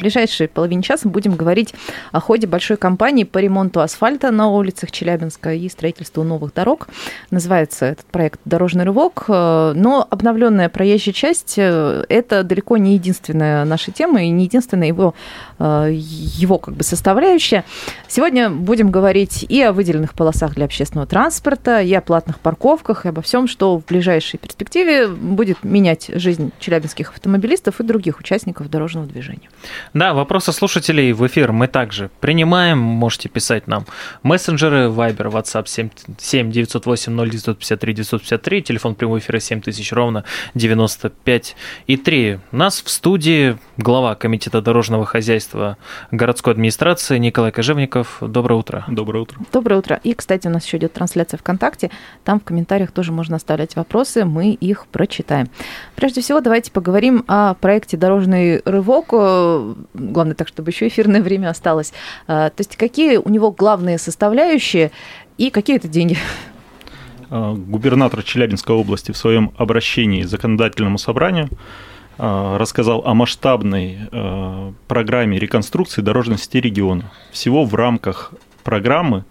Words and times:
В 0.00 0.02
ближайшие 0.02 0.48
половине 0.48 0.82
часа 0.82 1.10
будем 1.10 1.36
говорить 1.36 1.74
о 2.10 2.20
ходе 2.20 2.46
большой 2.46 2.78
кампании 2.78 3.24
по 3.24 3.36
ремонту 3.36 3.80
асфальта 3.82 4.30
на 4.30 4.48
улицах 4.48 4.90
Челябинска 4.90 5.52
и 5.52 5.68
строительству 5.68 6.24
новых 6.24 6.54
дорог. 6.54 6.88
Называется 7.30 7.84
этот 7.84 8.06
проект 8.06 8.40
«Дорожный 8.46 8.84
рывок». 8.84 9.26
Э, 9.28 9.74
Но 9.76 10.06
обновленная 10.08 10.70
проезжая 10.70 11.12
часть 11.12 11.56
э,– 11.58 12.06
это 12.08 12.44
далеко 12.44 12.78
не 12.78 12.94
единственная 12.94 13.66
наша 13.66 13.92
тема 13.92 14.22
и 14.22 14.30
не 14.30 14.44
единственная 14.44 14.88
его, 14.88 15.14
э, 15.58 15.90
его 15.92 16.56
как 16.56 16.76
бы 16.76 16.82
составляющая. 16.82 17.66
Сегодня 18.08 18.48
будем 18.48 18.90
говорить 18.90 19.44
и 19.50 19.60
о 19.60 19.74
выделенных 19.74 20.14
полосах 20.14 20.54
для 20.54 20.64
общественного 20.64 21.06
транспорта, 21.06 21.82
и 21.82 21.92
о 21.92 22.00
платных 22.00 22.40
парковках, 22.40 23.04
и 23.04 23.10
обо 23.10 23.20
всем, 23.20 23.46
что 23.46 23.78
в 23.78 23.84
ближайшей 23.84 24.38
перспективе 24.38 25.08
будет 25.08 25.62
менять 25.62 26.10
жизнь 26.14 26.52
челябинских 26.58 27.10
автомобилистов 27.10 27.80
и 27.80 27.82
других 27.82 28.18
участников 28.18 28.70
дорожного 28.70 29.06
движения. 29.06 29.50
Да, 29.92 30.14
вопросы 30.14 30.52
слушателей 30.52 31.12
в 31.12 31.26
эфир 31.26 31.50
мы 31.50 31.66
также 31.66 32.10
принимаем. 32.20 32.78
Можете 32.78 33.28
писать 33.28 33.66
нам 33.66 33.86
мессенджеры, 34.22 34.86
Viber, 34.86 35.32
WhatsApp 35.32 35.66
7, 35.66 35.90
7 36.16 36.52
908 36.52 37.30
0953 37.30 37.94
953, 37.94 38.62
телефон 38.62 38.94
прямого 38.94 39.18
эфира 39.18 39.40
7000 39.40 39.92
ровно 39.92 40.24
95 40.54 41.56
и 41.88 41.96
3. 41.96 42.38
У 42.52 42.56
нас 42.56 42.82
в 42.82 42.88
студии 42.88 43.58
глава 43.78 44.14
Комитета 44.14 44.62
дорожного 44.62 45.04
хозяйства 45.04 45.76
городской 46.12 46.52
администрации 46.52 47.18
Николай 47.18 47.50
Кожевников. 47.50 48.18
Доброе 48.20 48.60
утро. 48.60 48.84
Доброе 48.86 49.22
утро. 49.22 49.38
Доброе 49.52 49.76
утро. 49.76 49.98
И, 50.04 50.14
кстати, 50.14 50.46
у 50.46 50.50
нас 50.50 50.64
еще 50.64 50.76
идет 50.76 50.92
трансляция 50.92 51.38
ВКонтакте. 51.38 51.90
Там 52.22 52.38
в 52.38 52.44
комментариях 52.44 52.92
тоже 52.92 53.10
можно 53.10 53.36
оставлять 53.36 53.74
вопросы, 53.74 54.24
мы 54.24 54.52
их 54.52 54.86
прочитаем. 54.86 55.48
Прежде 55.96 56.20
всего, 56.20 56.40
давайте 56.40 56.70
поговорим 56.70 57.24
о 57.26 57.54
проекте 57.54 57.96
«Дорожный 57.96 58.62
рывок». 58.64 59.12
Главное 59.94 60.34
так, 60.34 60.48
чтобы 60.48 60.70
еще 60.70 60.88
эфирное 60.88 61.22
время 61.22 61.50
осталось. 61.50 61.92
Э, 62.26 62.50
То 62.50 62.60
есть 62.60 62.76
какие 62.76 63.16
у 63.16 63.28
него 63.28 63.50
главные 63.50 63.98
составляющие 63.98 64.90
и 65.38 65.50
какие 65.50 65.76
это 65.76 65.88
деньги? 65.88 66.18
А, 67.30 67.54
Губернатор 67.54 68.22
Челябинской 68.22 68.74
области 68.74 69.12
в 69.12 69.16
своем 69.16 69.52
обращении 69.56 70.22
к 70.22 70.28
законодательному 70.28 70.98
собранию 70.98 71.48
а, 72.18 72.58
рассказал 72.58 73.02
о 73.06 73.14
масштабной 73.14 73.98
а, 74.10 74.72
программе 74.88 75.38
реконструкции 75.38 76.02
дорожной 76.02 76.38
сети 76.38 76.60
региона. 76.60 77.10
Всего 77.30 77.64
в 77.64 77.74
рамках 77.74 78.34
программы 78.64 79.24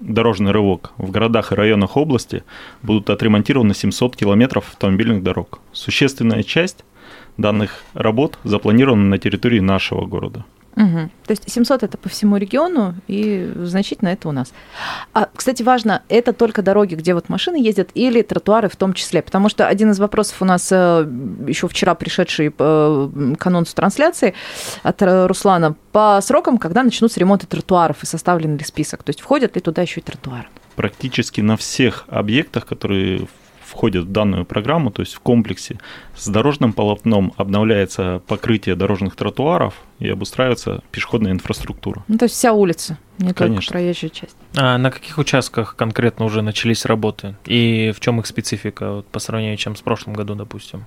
«Дорожный 0.00 0.52
рывок» 0.52 0.92
в 0.96 1.10
городах 1.10 1.52
и 1.52 1.54
районах 1.54 1.96
области 1.96 2.42
будут 2.82 3.10
отремонтированы 3.10 3.74
700 3.74 4.16
километров 4.16 4.68
автомобильных 4.68 5.22
дорог. 5.22 5.60
Существенная 5.72 6.42
часть 6.42 6.84
данных 7.36 7.84
работ 7.94 8.38
запланирована 8.44 9.04
на 9.04 9.18
территории 9.18 9.60
нашего 9.60 10.06
города. 10.06 10.44
Мгм. 10.74 11.10
То 11.26 11.32
есть 11.32 11.50
700 11.50 11.82
это 11.82 11.98
по 11.98 12.08
всему 12.08 12.38
региону, 12.38 12.94
и 13.06 13.52
значительно 13.56 14.08
это 14.08 14.28
у 14.28 14.32
нас. 14.32 14.54
А, 15.12 15.28
кстати, 15.34 15.62
важно, 15.62 16.02
это 16.08 16.32
только 16.32 16.62
дороги, 16.62 16.94
где 16.94 17.12
вот 17.12 17.28
машины 17.28 17.56
ездят, 17.56 17.90
или 17.94 18.22
тротуары 18.22 18.70
в 18.70 18.76
том 18.76 18.94
числе? 18.94 19.20
Потому 19.20 19.50
что 19.50 19.66
один 19.66 19.90
из 19.90 19.98
вопросов 19.98 20.40
у 20.40 20.46
нас 20.46 20.70
э, 20.72 21.06
еще 21.46 21.68
вчера 21.68 21.94
пришедший 21.94 22.52
э, 22.56 23.08
к 23.38 23.46
анонсу 23.46 23.74
трансляции 23.74 24.32
от 24.82 25.02
Руслана 25.02 25.74
по 25.92 26.18
срокам, 26.22 26.56
когда 26.56 26.82
начнутся 26.82 27.20
ремонты 27.20 27.46
тротуаров 27.46 28.02
и 28.02 28.06
составлен 28.06 28.56
ли 28.56 28.64
список. 28.64 29.02
То 29.02 29.10
есть 29.10 29.20
входят 29.20 29.54
ли 29.54 29.60
туда 29.60 29.82
еще 29.82 30.00
и 30.00 30.02
тротуары? 30.02 30.48
практически 30.74 31.40
на 31.40 31.56
всех 31.56 32.04
объектах, 32.08 32.66
которые 32.66 33.28
входят 33.72 34.04
в 34.04 34.12
данную 34.12 34.44
программу, 34.44 34.90
то 34.90 35.00
есть 35.00 35.14
в 35.14 35.20
комплексе 35.20 35.78
с 36.14 36.28
дорожным 36.28 36.74
полотном 36.74 37.32
обновляется 37.38 38.20
покрытие 38.26 38.74
дорожных 38.74 39.16
тротуаров 39.16 39.74
и 39.98 40.10
обустраивается 40.10 40.82
пешеходная 40.90 41.32
инфраструктура. 41.32 42.04
Ну, 42.06 42.18
то 42.18 42.26
есть 42.26 42.34
вся 42.34 42.52
улица, 42.52 42.98
не 43.16 43.28
только 43.28 43.44
Конечно. 43.44 43.72
проезжая 43.72 44.10
часть. 44.10 44.36
А 44.56 44.76
на 44.76 44.90
каких 44.90 45.16
участках 45.16 45.74
конкретно 45.74 46.26
уже 46.26 46.42
начались 46.42 46.84
работы? 46.84 47.34
И 47.46 47.92
в 47.96 48.00
чем 48.00 48.20
их 48.20 48.26
специфика 48.26 48.92
вот, 48.96 49.06
по 49.06 49.18
сравнению 49.20 49.56
чем 49.56 49.74
с 49.74 49.80
прошлым 49.80 50.14
году, 50.14 50.34
допустим? 50.34 50.84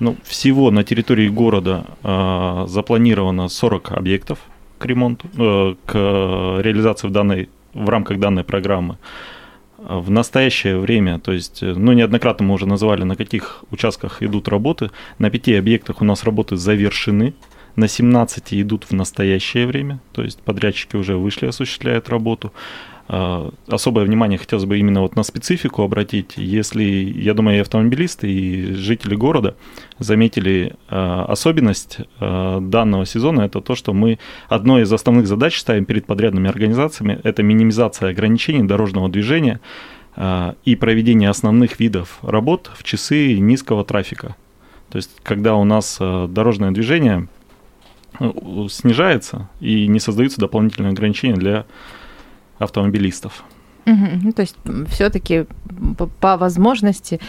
Ну, 0.00 0.16
всего 0.24 0.70
на 0.70 0.84
территории 0.84 1.28
города 1.28 1.84
а, 2.02 2.66
запланировано 2.66 3.48
40 3.48 3.92
объектов 3.92 4.38
к 4.78 4.86
ремонту, 4.86 5.28
э, 5.38 5.74
к 5.86 5.94
реализации 5.94 7.08
в, 7.08 7.10
данной, 7.10 7.50
в 7.74 7.88
рамках 7.88 8.18
данной 8.18 8.42
программы. 8.42 8.96
В 9.88 10.10
настоящее 10.10 10.78
время, 10.78 11.18
то 11.18 11.32
есть, 11.32 11.62
э, 11.62 11.74
ну, 11.74 11.92
неоднократно 11.92 12.46
мы 12.46 12.54
уже 12.54 12.66
называли, 12.66 13.02
на 13.02 13.16
каких 13.16 13.64
участках 13.70 14.22
идут 14.22 14.48
работы. 14.48 14.90
На 15.18 15.28
пяти 15.28 15.54
объектах 15.54 16.00
у 16.00 16.04
нас 16.04 16.22
работы 16.22 16.56
завершены, 16.56 17.34
на 17.74 17.88
17 17.88 18.60
идут 18.60 18.84
в 18.84 18.92
настоящее 18.92 19.66
время, 19.66 20.00
то 20.12 20.22
есть 20.22 20.40
подрядчики 20.42 20.94
уже 20.96 21.16
вышли, 21.16 21.46
осуществляют 21.46 22.08
работу. 22.08 22.52
А, 23.08 23.52
Особое 23.68 24.04
внимание 24.04 24.38
хотелось 24.38 24.64
бы 24.64 24.78
именно 24.78 25.00
вот 25.00 25.16
на 25.16 25.22
специфику 25.22 25.82
обратить. 25.82 26.34
Если, 26.36 26.82
я 26.84 27.34
думаю, 27.34 27.58
и 27.58 27.60
автомобилисты, 27.60 28.30
и 28.30 28.74
жители 28.74 29.14
города 29.14 29.56
заметили 29.98 30.74
а, 30.88 31.24
особенность 31.28 31.98
а, 32.20 32.60
данного 32.60 33.06
сезона, 33.06 33.42
это 33.42 33.60
то, 33.60 33.74
что 33.74 33.92
мы 33.92 34.18
одной 34.48 34.82
из 34.82 34.92
основных 34.92 35.26
задач 35.26 35.58
ставим 35.58 35.84
перед 35.84 36.06
подрядными 36.06 36.48
организациями, 36.48 37.20
это 37.22 37.42
минимизация 37.42 38.10
ограничений 38.10 38.62
дорожного 38.62 39.08
движения 39.08 39.60
и 40.66 40.76
проведение 40.78 41.30
основных 41.30 41.80
видов 41.80 42.18
работ 42.20 42.70
в 42.76 42.84
часы 42.84 43.38
низкого 43.38 43.82
трафика. 43.82 44.36
То 44.90 44.96
есть, 44.96 45.10
когда 45.22 45.54
у 45.54 45.64
нас 45.64 45.96
дорожное 45.98 46.70
движение 46.70 47.28
снижается 48.68 49.48
и 49.60 49.86
не 49.86 50.00
создаются 50.00 50.38
дополнительные 50.38 50.90
ограничения 50.90 51.36
для 51.36 51.64
автомобилистов. 52.62 53.44
Мгм. 53.84 54.20
Ну, 54.24 54.32
то 54.32 54.42
есть 54.42 54.56
все-таки 54.90 55.46
по, 55.98 56.06
по 56.06 56.36
возможности 56.36 57.20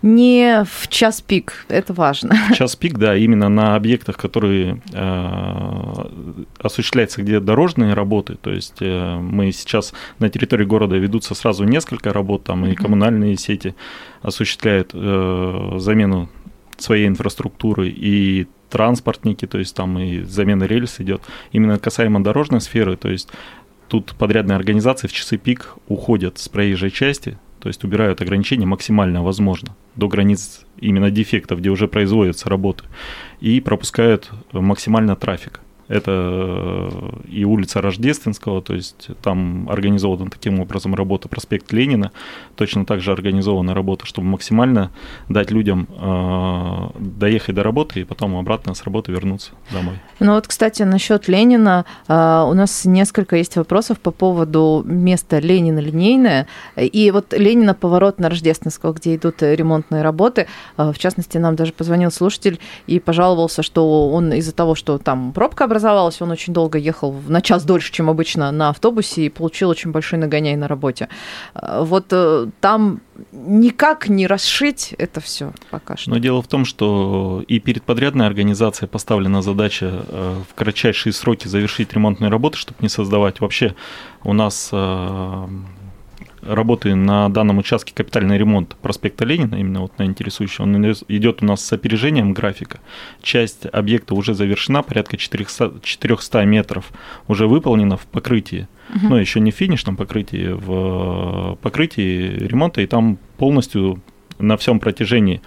не 0.00 0.64
в 0.64 0.86
час 0.88 1.20
пик, 1.20 1.66
это 1.68 1.92
важно. 1.92 2.36
Час 2.54 2.76
пик, 2.76 2.98
да, 2.98 3.16
именно 3.16 3.48
на 3.48 3.74
объектах, 3.74 4.16
которые 4.16 4.80
э, 4.92 6.44
осуществляются, 6.60 7.22
где 7.22 7.40
дорожные 7.40 7.94
работы, 7.94 8.36
то 8.36 8.52
есть 8.52 8.76
э, 8.80 9.16
мы 9.16 9.50
сейчас 9.50 9.92
на 10.20 10.28
территории 10.28 10.64
города 10.64 10.96
ведутся 10.96 11.34
сразу 11.34 11.64
несколько 11.64 12.12
работ, 12.12 12.44
там 12.44 12.64
и 12.66 12.76
коммунальные 12.76 13.36
сети 13.36 13.74
осуществляют 14.22 14.90
э, 14.94 15.76
замену 15.78 16.28
своей 16.76 17.08
инфраструктуры 17.08 17.88
и 17.88 18.46
транспортники, 18.70 19.46
то 19.46 19.58
есть 19.58 19.74
там 19.74 19.98
и 19.98 20.20
замена 20.22 20.62
рельс 20.64 21.00
идет. 21.00 21.22
Именно 21.50 21.78
касаемо 21.78 22.22
дорожной 22.22 22.60
сферы, 22.60 22.96
то 22.96 23.08
есть 23.08 23.30
тут 23.88 24.14
подрядные 24.16 24.56
организации 24.56 25.08
в 25.08 25.12
часы 25.12 25.36
пик 25.36 25.74
уходят 25.88 26.38
с 26.38 26.48
проезжей 26.48 26.90
части, 26.90 27.38
то 27.60 27.68
есть 27.68 27.82
убирают 27.84 28.20
ограничения 28.20 28.66
максимально 28.66 29.22
возможно 29.22 29.74
до 29.96 30.08
границ 30.08 30.60
именно 30.78 31.10
дефектов, 31.10 31.58
где 31.58 31.70
уже 31.70 31.88
производятся 31.88 32.48
работы, 32.48 32.84
и 33.40 33.60
пропускают 33.60 34.30
максимально 34.52 35.16
трафик. 35.16 35.60
Это 35.88 36.10
э, 36.10 36.90
и 37.28 37.44
улица 37.44 37.80
Рождественского, 37.80 38.62
то 38.62 38.74
есть 38.74 39.08
там 39.22 39.68
организована 39.70 40.30
таким 40.30 40.60
образом 40.60 40.94
работа 40.94 41.28
проспект 41.28 41.72
Ленина, 41.72 42.12
точно 42.56 42.84
так 42.84 43.00
же 43.00 43.12
организована 43.12 43.74
работа, 43.74 44.06
чтобы 44.06 44.28
максимально 44.28 44.90
дать 45.28 45.50
людям 45.50 45.88
э, 45.90 46.88
доехать 46.98 47.54
до 47.54 47.62
работы 47.62 48.00
и 48.00 48.04
потом 48.04 48.36
обратно 48.36 48.74
с 48.74 48.82
работы 48.84 49.12
вернуться 49.12 49.52
домой. 49.72 49.98
Ну 50.20 50.34
вот, 50.34 50.46
кстати, 50.46 50.82
насчет 50.82 51.28
Ленина, 51.28 51.84
а, 52.08 52.44
у 52.44 52.54
нас 52.54 52.84
несколько 52.84 53.36
есть 53.36 53.56
вопросов 53.56 53.98
по 54.00 54.10
поводу 54.10 54.82
места 54.84 55.38
Ленина 55.38 55.78
линейное. 55.78 56.46
И 56.76 57.10
вот 57.10 57.32
Ленина 57.32 57.74
поворот 57.74 58.18
на 58.18 58.28
Рождественского, 58.28 58.92
где 58.92 59.16
идут 59.16 59.42
э, 59.42 59.54
ремонтные 59.54 60.02
работы. 60.02 60.46
А, 60.76 60.92
В 60.92 60.98
частности, 60.98 61.38
нам 61.38 61.56
даже 61.56 61.72
позвонил 61.72 62.10
слушатель 62.10 62.58
и 62.86 62.98
пожаловался, 62.98 63.62
что 63.62 64.10
он 64.10 64.32
из-за 64.32 64.52
того, 64.52 64.74
что 64.74 64.98
там 64.98 65.32
пробка 65.32 65.64
образовалась, 65.64 65.77
он 66.24 66.30
очень 66.30 66.52
долго 66.52 66.78
ехал 66.78 67.14
на 67.28 67.40
час 67.40 67.64
дольше, 67.64 67.92
чем 67.92 68.10
обычно 68.10 68.50
на 68.52 68.70
автобусе 68.70 69.26
и 69.26 69.28
получил 69.28 69.70
очень 69.70 69.90
большой 69.90 70.18
нагоняй 70.18 70.56
на 70.56 70.68
работе. 70.68 71.08
А, 71.54 71.82
Вот 71.82 72.06
э, 72.10 72.46
там 72.60 73.00
никак 73.32 74.08
не 74.08 74.26
расшить 74.26 74.94
это 74.98 75.20
все 75.20 75.52
пока 75.70 75.96
что. 75.96 76.10
Но 76.10 76.18
дело 76.18 76.42
в 76.42 76.48
том, 76.48 76.64
что 76.64 77.44
и 77.48 77.58
перед 77.60 77.82
подрядной 77.82 78.26
организацией 78.26 78.88
поставлена 78.88 79.42
задача 79.42 80.04
э, 80.08 80.34
в 80.48 80.54
кратчайшие 80.54 81.12
сроки 81.12 81.48
завершить 81.48 81.92
ремонтные 81.92 82.30
работы, 82.30 82.58
чтобы 82.58 82.78
не 82.80 82.88
создавать 82.88 83.40
вообще 83.40 83.74
у 84.24 84.32
нас 84.32 84.70
э, 84.72 85.48
работы 86.48 86.94
на 86.94 87.28
данном 87.28 87.58
участке 87.58 87.92
капитальный 87.94 88.38
ремонт 88.38 88.76
проспекта 88.76 89.24
Ленина, 89.24 89.56
именно 89.56 89.82
вот 89.82 89.98
на 89.98 90.04
интересующий, 90.04 90.62
он 90.62 90.92
идет 91.08 91.42
у 91.42 91.44
нас 91.44 91.64
с 91.64 91.72
опережением 91.72 92.32
графика. 92.32 92.80
Часть 93.22 93.66
объекта 93.66 94.14
уже 94.14 94.34
завершена, 94.34 94.82
порядка 94.82 95.16
400, 95.16 95.80
400 95.82 96.44
метров 96.44 96.90
уже 97.26 97.46
выполнена 97.46 97.96
в 97.96 98.06
покрытии. 98.06 98.68
Угу. 98.94 99.08
Но 99.08 99.20
еще 99.20 99.40
не 99.40 99.50
в 99.50 99.54
финишном 99.54 99.96
покрытии, 99.96 100.48
в 100.52 101.56
покрытии 101.62 102.38
ремонта, 102.38 102.80
и 102.80 102.86
там 102.86 103.18
полностью 103.36 104.02
на 104.38 104.56
всем 104.56 104.80
протяжении 104.80 105.42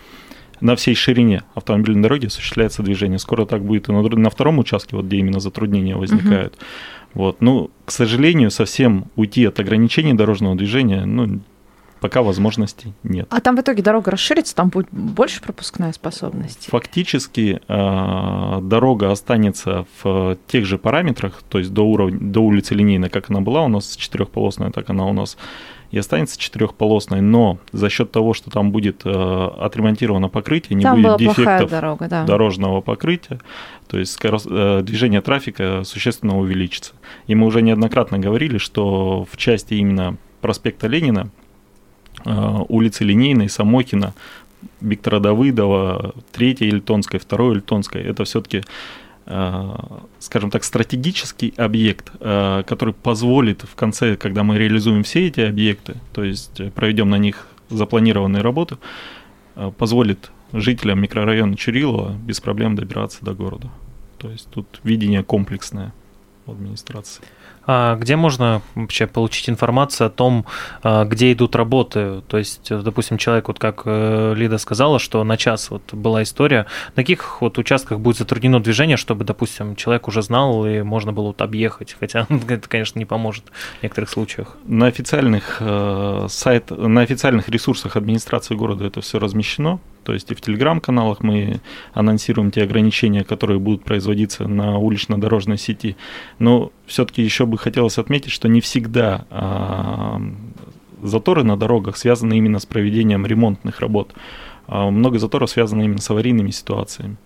на 0.61 0.75
всей 0.75 0.93
ширине 0.93 1.43
автомобильной 1.55 2.03
дороги 2.03 2.27
осуществляется 2.27 2.83
движение. 2.83 3.17
Скоро 3.17 3.45
так 3.45 3.63
будет 3.63 3.89
и 3.89 3.91
на, 3.91 4.01
на 4.01 4.29
втором 4.29 4.59
участке, 4.59 4.95
вот 4.95 5.05
где 5.05 5.17
именно 5.17 5.39
затруднения 5.39 5.95
возникают. 5.95 6.53
Угу. 6.53 6.61
Вот. 7.13 7.41
Ну, 7.41 7.69
к 7.85 7.91
сожалению, 7.91 8.51
совсем 8.51 9.05
уйти 9.15 9.45
от 9.45 9.59
ограничений 9.59 10.13
дорожного 10.13 10.55
движения, 10.55 11.05
ну, 11.05 11.41
пока 12.01 12.23
возможностей 12.23 12.93
нет. 13.03 13.27
А 13.29 13.39
там 13.39 13.55
в 13.55 13.61
итоге 13.61 13.83
дорога 13.83 14.11
расширится, 14.11 14.55
там 14.55 14.69
будет 14.69 14.87
больше 14.91 15.41
пропускная 15.41 15.93
способность? 15.93 16.67
Фактически 16.69 17.61
э, 17.67 18.59
дорога 18.61 19.11
останется 19.11 19.85
в 20.01 20.37
тех 20.47 20.65
же 20.65 20.77
параметрах, 20.77 21.43
то 21.47 21.59
есть 21.59 21.71
до, 21.71 21.83
уровня, 21.83 22.17
до 22.19 22.39
улицы 22.41 22.73
Линейной, 22.73 23.09
как 23.09 23.29
она 23.29 23.41
была 23.41 23.63
у 23.63 23.67
нас 23.67 23.95
четырехполосная, 23.95 24.71
так 24.71 24.89
она 24.89 25.05
у 25.05 25.13
нас 25.13 25.37
и 25.91 25.97
останется 25.97 26.39
четырехполосной, 26.39 27.21
но 27.21 27.59
за 27.71 27.89
счет 27.89 28.11
того, 28.11 28.33
что 28.33 28.49
там 28.49 28.71
будет 28.71 29.01
э, 29.05 29.09
отремонтировано 29.59 30.29
покрытие, 30.29 30.77
не 30.77 30.83
там 30.83 31.01
будет 31.01 31.17
дефектов 31.17 31.69
дорога, 31.69 32.07
да. 32.07 32.23
дорожного 32.25 32.81
покрытия, 32.81 33.39
то 33.87 33.99
есть 33.99 34.13
скорость, 34.13 34.47
э, 34.49 34.81
движение 34.83 35.21
трафика 35.21 35.83
существенно 35.83 36.39
увеличится. 36.39 36.93
И 37.27 37.35
мы 37.35 37.45
уже 37.45 37.61
неоднократно 37.61 38.19
говорили, 38.19 38.57
что 38.57 39.27
в 39.29 39.37
части 39.37 39.73
именно 39.75 40.17
проспекта 40.39 40.87
Ленина, 40.87 41.29
э, 42.25 42.57
улицы 42.69 43.03
Линейной, 43.03 43.49
Самохина, 43.49 44.13
Виктора 44.79 45.19
Давыдова, 45.19 46.13
Эльтонской, 46.39 47.19
второй 47.19 47.55
Эльтонской, 47.55 48.01
это 48.01 48.23
все-таки 48.23 48.63
скажем 50.19 50.51
так, 50.51 50.63
стратегический 50.63 51.53
объект, 51.55 52.11
э, 52.19 52.63
который 52.67 52.93
позволит 52.93 53.61
в 53.61 53.75
конце, 53.75 54.17
когда 54.17 54.43
мы 54.43 54.57
реализуем 54.57 55.03
все 55.03 55.27
эти 55.27 55.39
объекты, 55.41 55.95
то 56.11 56.23
есть 56.23 56.73
проведем 56.73 57.09
на 57.09 57.17
них 57.17 57.47
запланированные 57.69 58.41
работы, 58.41 58.77
э, 59.55 59.71
позволит 59.77 60.31
жителям 60.53 61.01
микрорайона 61.01 61.55
Чурилова 61.55 62.13
без 62.13 62.41
проблем 62.41 62.75
добираться 62.75 63.23
до 63.23 63.33
города. 63.33 63.69
То 64.17 64.29
есть 64.29 64.47
тут 64.51 64.67
видение 64.83 65.23
комплексное 65.23 65.93
в 66.45 66.51
администрации. 66.51 67.23
А 67.65 67.95
где 67.95 68.15
можно 68.15 68.61
вообще 68.75 69.07
получить 69.07 69.49
информацию 69.49 70.07
о 70.07 70.09
том, 70.09 70.45
а, 70.83 71.05
где 71.05 71.31
идут 71.31 71.55
работы? 71.55 72.21
То 72.27 72.37
есть, 72.37 72.69
допустим, 72.69 73.17
человек, 73.17 73.47
вот 73.47 73.59
как 73.59 73.83
э, 73.85 74.33
Лида 74.35 74.57
сказала, 74.57 74.99
что 74.99 75.23
на 75.23 75.37
час 75.37 75.69
вот 75.69 75.93
была 75.93 76.23
история, 76.23 76.65
на 76.95 77.03
каких 77.03 77.41
вот 77.41 77.57
участках 77.57 77.99
будет 77.99 78.17
затруднено 78.17 78.59
движение, 78.59 78.97
чтобы, 78.97 79.25
допустим, 79.25 79.75
человек 79.75 80.07
уже 80.07 80.21
знал 80.21 80.65
и 80.65 80.81
можно 80.81 81.13
было 81.13 81.27
вот 81.27 81.41
объехать, 81.41 81.95
хотя 81.99 82.25
это, 82.47 82.67
конечно, 82.67 82.97
не 82.97 83.05
поможет 83.05 83.45
в 83.79 83.83
некоторых 83.83 84.09
случаях. 84.09 84.57
На 84.65 84.87
официальных 84.87 85.57
э, 85.59 86.27
сайт, 86.29 86.71
на 86.71 87.01
официальных 87.01 87.47
ресурсах 87.49 87.95
администрации 87.95 88.55
города 88.55 88.85
это 88.85 89.01
все 89.01 89.19
размещено, 89.19 89.79
то 90.03 90.13
есть 90.13 90.31
и 90.31 90.35
в 90.35 90.41
телеграм-каналах 90.41 91.21
мы 91.21 91.61
анонсируем 91.93 92.51
те 92.51 92.63
ограничения, 92.63 93.23
которые 93.23 93.59
будут 93.59 93.83
производиться 93.83 94.47
на 94.47 94.77
улично-дорожной 94.77 95.57
сети. 95.57 95.95
Но 96.39 96.71
все-таки 96.85 97.21
еще 97.21 97.45
бы 97.45 97.57
хотелось 97.57 97.97
отметить, 97.97 98.31
что 98.31 98.47
не 98.47 98.61
всегда 98.61 99.25
а, 99.29 100.21
заторы 101.01 101.43
на 101.43 101.57
дорогах 101.57 101.97
связаны 101.97 102.37
именно 102.37 102.59
с 102.59 102.65
проведением 102.65 103.25
ремонтных 103.25 103.79
работ. 103.79 104.13
А 104.67 104.89
много 104.89 105.19
заторов 105.19 105.49
связано 105.49 105.83
именно 105.83 106.01
с 106.01 106.09
аварийными 106.09 106.51
ситуациями. 106.51 107.17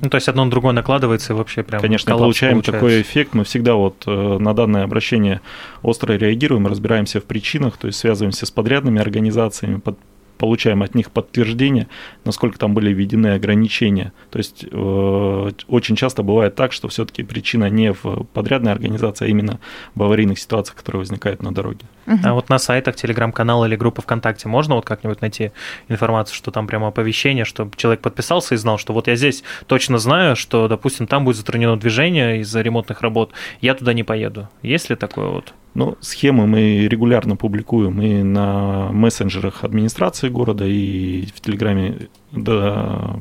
Ну, 0.00 0.10
то 0.10 0.16
есть 0.16 0.28
одно 0.28 0.44
на 0.44 0.50
другое 0.50 0.72
накладывается 0.72 1.32
и 1.32 1.36
вообще 1.36 1.62
прям 1.62 1.80
Конечно, 1.80 2.16
получаем 2.16 2.54
получается. 2.54 2.72
такой 2.72 3.02
эффект. 3.02 3.34
Мы 3.34 3.44
всегда 3.44 3.74
вот 3.74 4.02
э, 4.06 4.38
на 4.38 4.52
данное 4.54 4.84
обращение 4.84 5.40
остро 5.82 6.12
реагируем, 6.14 6.66
разбираемся 6.66 7.20
в 7.20 7.24
причинах, 7.24 7.76
то 7.76 7.86
есть 7.86 7.98
связываемся 7.98 8.46
с 8.46 8.50
подрядными 8.50 9.00
организациями, 9.00 9.78
под, 9.78 9.98
получаем 10.38 10.82
от 10.82 10.94
них 10.94 11.10
подтверждение, 11.10 11.88
насколько 12.24 12.58
там 12.58 12.74
были 12.74 12.92
введены 12.92 13.28
ограничения. 13.28 14.12
То 14.30 14.38
есть 14.38 14.64
э, 14.70 15.50
очень 15.68 15.96
часто 15.96 16.22
бывает 16.22 16.54
так, 16.54 16.72
что 16.72 16.88
все-таки 16.88 17.22
причина 17.22 17.68
не 17.68 17.92
в 17.92 18.24
подрядной 18.32 18.72
организации, 18.72 19.26
а 19.26 19.28
именно 19.28 19.60
в 19.94 20.02
аварийных 20.02 20.38
ситуациях, 20.38 20.76
которые 20.76 21.00
возникают 21.00 21.42
на 21.42 21.52
дороге. 21.52 21.84
А 22.24 22.32
вот 22.32 22.48
на 22.48 22.58
сайтах, 22.58 22.96
телеграм-канала 22.96 23.66
или 23.66 23.76
группы 23.76 24.00
ВКонтакте 24.00 24.48
можно 24.48 24.76
вот 24.76 24.86
как-нибудь 24.86 25.20
найти 25.20 25.52
информацию, 25.88 26.34
что 26.34 26.50
там 26.50 26.66
прямо 26.66 26.88
оповещение, 26.88 27.44
чтобы 27.44 27.76
человек 27.76 28.00
подписался 28.00 28.54
и 28.54 28.58
знал, 28.58 28.78
что 28.78 28.94
вот 28.94 29.08
я 29.08 29.16
здесь 29.16 29.44
точно 29.66 29.98
знаю, 29.98 30.34
что, 30.34 30.68
допустим, 30.68 31.06
там 31.06 31.24
будет 31.24 31.36
затруднено 31.36 31.76
движение 31.76 32.40
из-за 32.40 32.62
ремонтных 32.62 33.02
работ, 33.02 33.32
я 33.60 33.74
туда 33.74 33.92
не 33.92 34.04
поеду. 34.04 34.48
Есть 34.62 34.88
ли 34.88 34.96
такое 34.96 35.28
вот? 35.28 35.52
Ну, 35.78 35.96
схемы 36.00 36.48
мы 36.48 36.88
регулярно 36.88 37.36
публикуем 37.36 38.02
и 38.02 38.24
на 38.24 38.90
мессенджерах 38.90 39.62
администрации 39.62 40.28
города, 40.28 40.66
и 40.66 41.24
в 41.26 41.40
Телеграме 41.40 42.08
да, 42.32 43.14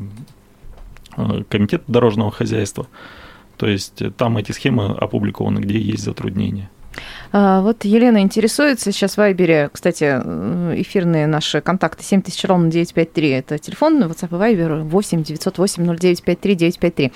э, 1.15 1.44
Комитета 1.50 1.83
дорожного 1.86 2.31
хозяйства. 2.31 2.88
То 3.57 3.68
есть 3.68 4.01
там 4.18 4.38
эти 4.38 4.54
схемы 4.54 4.86
опубликованы, 4.86 5.59
где 5.59 5.77
есть 5.77 6.04
затруднения. 6.04 6.71
А, 7.32 7.62
вот 7.62 7.86
Елена 7.86 8.22
интересуется 8.22 8.92
сейчас 8.92 9.14
в 9.14 9.18
Вайбере, 9.18 9.70
кстати, 9.72 10.04
эфирные 10.82 11.28
наши 11.28 11.62
контакты 11.62 12.04
7000 12.04 12.46
ровно 12.46 12.72
953, 12.72 13.30
это 13.30 13.58
телефон, 13.58 14.04
WhatsApp 14.04 14.30
и 14.32 14.36
Вайбер 14.36 14.76
8 14.76 15.24
908 15.24 15.86
0953 15.86 16.56
953. 16.56 17.14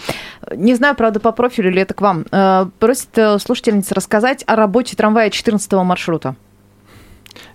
Не 0.56 0.76
знаю, 0.76 0.96
правда, 0.96 1.20
по 1.20 1.32
профилю 1.32 1.72
ли 1.72 1.82
это 1.82 1.94
к 1.94 2.02
вам. 2.02 2.26
А, 2.32 2.70
просит 2.80 3.18
э, 3.18 3.40
слушательница 3.40 3.96
рассказать 3.96 4.44
о 4.48 4.56
работе 4.56 4.96
трамвая 4.96 5.30
14 5.30 5.72
маршрута. 5.74 6.36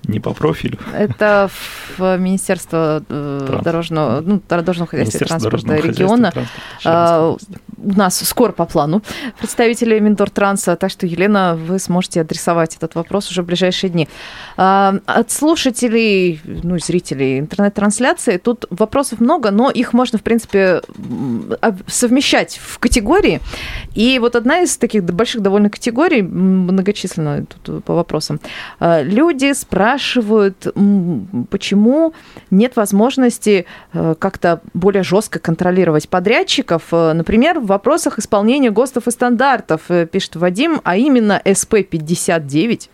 Не 0.04 0.20
по 0.20 0.32
профилю. 0.32 0.78
Это 0.94 1.50
в 1.98 2.16
Министерство 2.18 3.02
э, 3.08 3.60
дорожного, 3.62 4.20
ну, 4.20 4.40
дорожного 4.48 4.88
хозяйства 4.88 5.24
и 5.24 5.28
транспорта 5.28 5.76
региона. 5.76 6.32
Транспорта, 6.32 7.36
у 7.78 7.92
нас 7.92 8.18
скоро 8.24 8.52
по 8.52 8.64
плану 8.64 9.02
представители 9.38 9.98
Минтортранса, 9.98 10.76
так 10.76 10.90
что, 10.90 11.06
Елена, 11.06 11.56
вы 11.56 11.78
сможете 11.78 12.20
адресовать 12.22 12.76
этот 12.76 12.94
вопрос 12.94 13.30
уже 13.30 13.42
в 13.42 13.46
ближайшие 13.46 13.90
дни. 13.90 14.08
А, 14.56 14.96
от 15.06 15.30
слушателей, 15.30 16.40
ну, 16.44 16.78
зрителей 16.78 17.38
интернет-трансляции 17.38 18.38
тут 18.38 18.64
вопросов 18.70 19.20
много, 19.20 19.50
но 19.50 19.70
их 19.70 19.92
можно, 19.92 20.18
в 20.18 20.22
принципе, 20.22 20.80
совмещать 21.86 22.60
в 22.62 22.78
категории. 22.78 23.40
И 23.94 24.18
вот 24.18 24.36
одна 24.36 24.62
из 24.62 24.76
таких 24.76 25.04
больших 25.04 25.42
довольно 25.42 25.70
категорий, 25.70 26.22
многочисленная 26.22 27.46
тут 27.62 27.84
по 27.84 27.94
вопросам, 27.94 28.40
а, 28.80 29.02
люди 29.02 29.52
спрашивают, 29.66 30.72
почему 31.50 32.14
нет 32.50 32.76
возможности 32.76 33.66
э, 33.92 34.14
как-то 34.16 34.60
более 34.74 35.02
жестко 35.02 35.40
контролировать 35.40 36.08
подрядчиков, 36.08 36.82
э, 36.92 37.12
например, 37.12 37.58
в 37.58 37.66
вопросах 37.66 38.20
исполнения 38.20 38.70
ГОСТов 38.70 39.08
и 39.08 39.10
стандартов, 39.10 39.82
э, 39.88 40.06
пишет 40.06 40.36
Вадим, 40.36 40.80
а 40.84 40.96
именно 40.96 41.42
СП-59, 41.44 42.88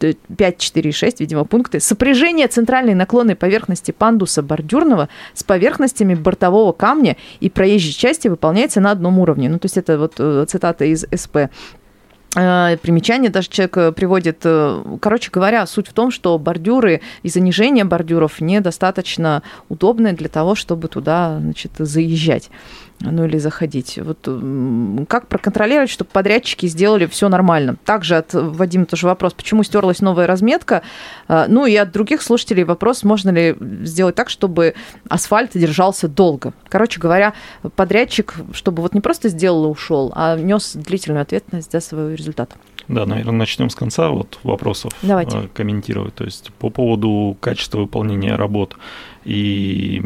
5.4.6, 0.00 1.16
видимо, 1.20 1.44
пункты. 1.44 1.78
Сопряжение 1.78 2.48
центральной 2.48 2.94
наклонной 2.94 3.36
поверхности 3.36 3.92
пандуса 3.92 4.42
бордюрного 4.42 5.08
с 5.32 5.44
поверхностями 5.44 6.14
бортового 6.14 6.72
камня 6.72 7.16
и 7.38 7.48
проезжей 7.48 7.92
части 7.92 8.26
выполняется 8.26 8.80
на 8.80 8.90
одном 8.90 9.20
уровне. 9.20 9.48
Ну, 9.48 9.58
то 9.58 9.66
есть 9.66 9.78
это 9.78 9.96
вот 9.98 10.14
цитата 10.50 10.84
из 10.84 11.06
СП 11.14 11.48
примечание 12.34 13.30
даже 13.30 13.48
человек 13.48 13.94
приводит. 13.94 14.44
Короче 15.00 15.30
говоря, 15.30 15.66
суть 15.66 15.88
в 15.88 15.92
том, 15.92 16.10
что 16.10 16.36
бордюры 16.38 17.00
и 17.22 17.28
занижение 17.28 17.84
бордюров 17.84 18.40
недостаточно 18.40 19.42
удобны 19.68 20.12
для 20.12 20.28
того, 20.28 20.54
чтобы 20.54 20.88
туда 20.88 21.38
значит, 21.40 21.72
заезжать 21.78 22.50
ну 23.10 23.24
или 23.24 23.38
заходить. 23.38 23.98
Вот 24.02 24.28
как 25.08 25.28
проконтролировать, 25.28 25.90
чтобы 25.90 26.10
подрядчики 26.12 26.66
сделали 26.66 27.06
все 27.06 27.28
нормально? 27.28 27.76
Также 27.84 28.16
от 28.16 28.32
Вадима 28.32 28.86
тоже 28.86 29.06
вопрос, 29.06 29.34
почему 29.34 29.62
стерлась 29.62 30.00
новая 30.00 30.26
разметка? 30.26 30.82
А, 31.28 31.46
ну 31.48 31.66
и 31.66 31.74
от 31.76 31.92
других 31.92 32.22
слушателей 32.22 32.64
вопрос, 32.64 33.04
можно 33.04 33.30
ли 33.30 33.56
сделать 33.84 34.14
так, 34.14 34.30
чтобы 34.30 34.74
асфальт 35.08 35.52
держался 35.54 36.08
долго? 36.08 36.52
Короче 36.68 37.00
говоря, 37.00 37.34
подрядчик, 37.76 38.34
чтобы 38.52 38.82
вот 38.82 38.94
не 38.94 39.00
просто 39.00 39.28
сделал 39.28 39.66
и 39.66 39.68
ушел, 39.68 40.12
а 40.14 40.36
нес 40.36 40.72
длительную 40.74 41.22
ответственность 41.22 41.72
за 41.72 41.80
свой 41.80 42.14
результат. 42.14 42.50
Да, 42.88 43.06
наверное, 43.06 43.32
начнем 43.32 43.70
с 43.70 43.74
конца 43.74 44.10
вот 44.10 44.38
вопросов 44.42 44.92
Давайте. 45.02 45.38
Э, 45.38 45.48
комментировать. 45.52 46.14
То 46.14 46.24
есть 46.24 46.52
по 46.58 46.70
поводу 46.70 47.36
качества 47.40 47.78
выполнения 47.78 48.36
работ 48.36 48.76
и 49.24 50.02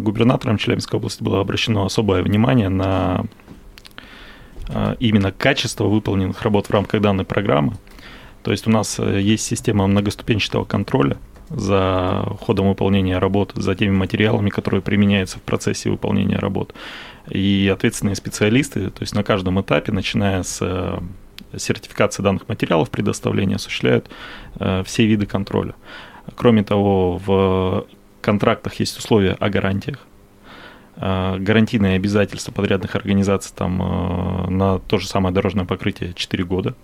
губернатором 0.00 0.58
Челябинской 0.58 0.98
области 0.98 1.22
было 1.22 1.40
обращено 1.40 1.84
особое 1.84 2.22
внимание 2.22 2.68
на 2.68 3.24
э, 4.68 4.96
именно 5.00 5.32
качество 5.32 5.84
выполненных 5.84 6.42
работ 6.42 6.66
в 6.66 6.70
рамках 6.70 7.00
данной 7.00 7.24
программы. 7.24 7.74
То 8.42 8.50
есть 8.50 8.66
у 8.66 8.70
нас 8.70 8.98
э, 8.98 9.20
есть 9.20 9.44
система 9.44 9.86
многоступенчатого 9.86 10.64
контроля 10.64 11.16
за 11.48 12.24
ходом 12.40 12.68
выполнения 12.68 13.18
работ, 13.18 13.52
за 13.54 13.74
теми 13.74 13.92
материалами, 13.92 14.50
которые 14.50 14.80
применяются 14.80 15.38
в 15.38 15.42
процессе 15.42 15.90
выполнения 15.90 16.38
работ. 16.38 16.74
И 17.28 17.70
ответственные 17.72 18.16
специалисты, 18.16 18.90
то 18.90 19.02
есть 19.02 19.14
на 19.14 19.22
каждом 19.22 19.60
этапе, 19.60 19.92
начиная 19.92 20.42
с 20.42 20.58
э, 20.60 20.98
сертификации 21.56 22.22
данных 22.22 22.48
материалов 22.48 22.90
предоставления, 22.90 23.56
осуществляют 23.56 24.08
э, 24.58 24.82
все 24.84 25.06
виды 25.06 25.26
контроля. 25.26 25.74
Кроме 26.36 26.62
того, 26.62 27.18
в 27.24 27.86
контрактах 28.22 28.74
есть 28.80 28.98
условия 28.98 29.32
о 29.32 29.50
гарантиях. 29.50 30.06
Э, 30.96 31.36
гарантийные 31.38 31.96
обязательства 31.96 32.52
подрядных 32.52 32.94
организаций 32.96 33.52
там 33.54 33.78
на 34.56 34.78
то 34.78 34.98
же 34.98 35.06
самое 35.06 35.34
дорожное 35.34 35.64
покрытие 35.64 36.14
4 36.14 36.44
года. 36.44 36.74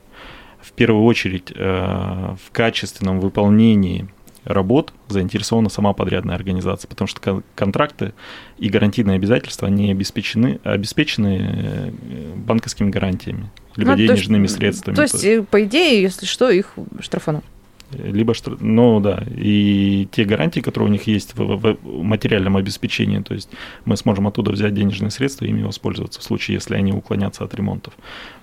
В 0.61 0.73
первую 0.73 1.04
очередь 1.04 1.52
в 1.54 2.50
качественном 2.52 3.21
выполнении 3.21 4.09
работ 4.49 4.92
заинтересована 5.09 5.68
сама 5.68 5.92
подрядная 5.92 6.35
организация, 6.35 6.88
потому 6.88 7.07
что 7.07 7.42
контракты 7.54 8.12
и 8.57 8.68
гарантийные 8.68 9.16
обязательства, 9.16 9.68
они 9.68 9.90
обеспечены, 9.90 10.59
обеспечены 10.64 11.38
э, 11.40 11.90
банковскими 12.37 12.90
гарантиями, 12.90 13.50
либо 13.76 13.92
ну, 13.92 13.97
денежными 13.99 14.47
то 14.47 14.52
средствами. 14.52 14.95
То 14.95 15.02
есть, 15.02 15.25
э, 15.25 15.42
по 15.42 15.62
идее, 15.64 16.00
если 16.02 16.26
что, 16.26 16.50
их 16.50 16.73
штрафанут 17.00 17.45
либо 17.92 18.35
что, 18.35 18.57
ну 18.61 19.00
да, 19.00 19.25
и 19.35 20.09
те 20.12 20.25
гарантии, 20.25 20.61
которые 20.61 20.88
у 20.88 20.92
них 20.92 21.07
есть 21.07 21.35
в, 21.35 21.57
в 21.57 22.02
материальном 22.02 22.57
обеспечении, 22.57 23.21
то 23.21 23.35
есть 23.35 23.49
мы 23.85 23.97
сможем 23.97 24.26
оттуда 24.26 24.52
взять 24.52 24.75
денежные 24.75 25.11
средства 25.11 25.45
и 25.45 25.49
ими 25.49 25.62
воспользоваться 25.62 26.21
в 26.21 26.23
случае, 26.23 26.57
если 26.57 26.75
они 26.75 26.92
уклонятся 26.92 27.45
от 27.45 27.54
ремонтов. 27.54 27.95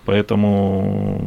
Поэтому 0.05 1.21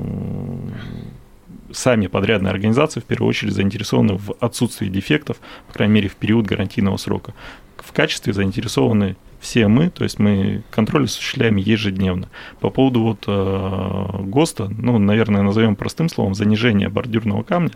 сами 1.72 2.06
подрядные 2.06 2.50
организации 2.50 3.00
в 3.00 3.04
первую 3.04 3.28
очередь 3.28 3.54
заинтересованы 3.54 4.14
в 4.14 4.34
отсутствии 4.40 4.88
дефектов, 4.88 5.38
по 5.68 5.74
крайней 5.74 5.94
мере, 5.94 6.08
в 6.08 6.16
период 6.16 6.46
гарантийного 6.46 6.96
срока. 6.96 7.34
В 7.76 7.92
качестве 7.92 8.32
заинтересованы 8.32 9.16
все 9.40 9.68
мы, 9.68 9.90
то 9.90 10.04
есть 10.04 10.18
мы 10.18 10.62
контроль 10.70 11.04
осуществляем 11.04 11.56
ежедневно. 11.56 12.28
По 12.60 12.70
поводу 12.70 13.02
вот 13.02 13.24
э, 13.26 14.22
ГОСТа, 14.22 14.68
ну, 14.68 14.98
наверное, 14.98 15.42
назовем 15.42 15.76
простым 15.76 16.08
словом, 16.08 16.34
занижение 16.34 16.88
бордюрного 16.88 17.42
камня 17.42 17.72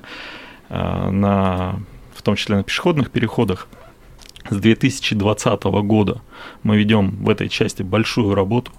э, 0.68 1.10
на, 1.10 1.80
в 2.14 2.22
том 2.22 2.36
числе 2.36 2.56
на 2.56 2.64
пешеходных 2.64 3.10
переходах, 3.10 3.68
с 4.50 4.56
2020 4.56 5.62
года 5.62 6.20
мы 6.62 6.76
ведем 6.76 7.10
в 7.24 7.28
этой 7.30 7.48
части 7.48 7.82
большую 7.82 8.34
работу 8.34 8.72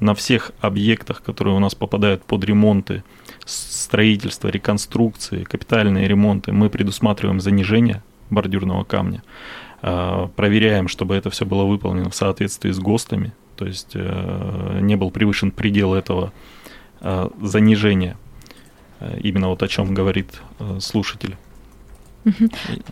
на 0.00 0.14
всех 0.14 0.52
объектах, 0.60 1.22
которые 1.22 1.56
у 1.56 1.58
нас 1.58 1.74
попадают 1.74 2.24
под 2.24 2.44
ремонты, 2.44 3.02
строительство, 3.44 4.48
реконструкции, 4.48 5.44
капитальные 5.44 6.06
ремонты, 6.06 6.52
мы 6.52 6.70
предусматриваем 6.70 7.40
занижение 7.40 8.02
бордюрного 8.30 8.84
камня. 8.84 9.22
А, 9.80 10.28
проверяем, 10.34 10.88
чтобы 10.88 11.14
это 11.14 11.30
все 11.30 11.46
было 11.46 11.64
выполнено 11.64 12.10
в 12.10 12.14
соответствии 12.14 12.70
с 12.70 12.78
ГОСТами, 12.78 13.32
то 13.56 13.66
есть 13.66 13.92
э, 13.94 14.78
не 14.80 14.96
был 14.96 15.10
превышен 15.10 15.50
предел 15.50 15.94
этого 15.94 16.32
а, 17.00 17.30
занижения, 17.40 18.16
э, 19.00 19.18
именно 19.22 19.48
вот 19.48 19.62
о 19.62 19.68
чем 19.68 19.94
говорит 19.94 20.40
э, 20.58 20.78
слушатель. 20.80 21.36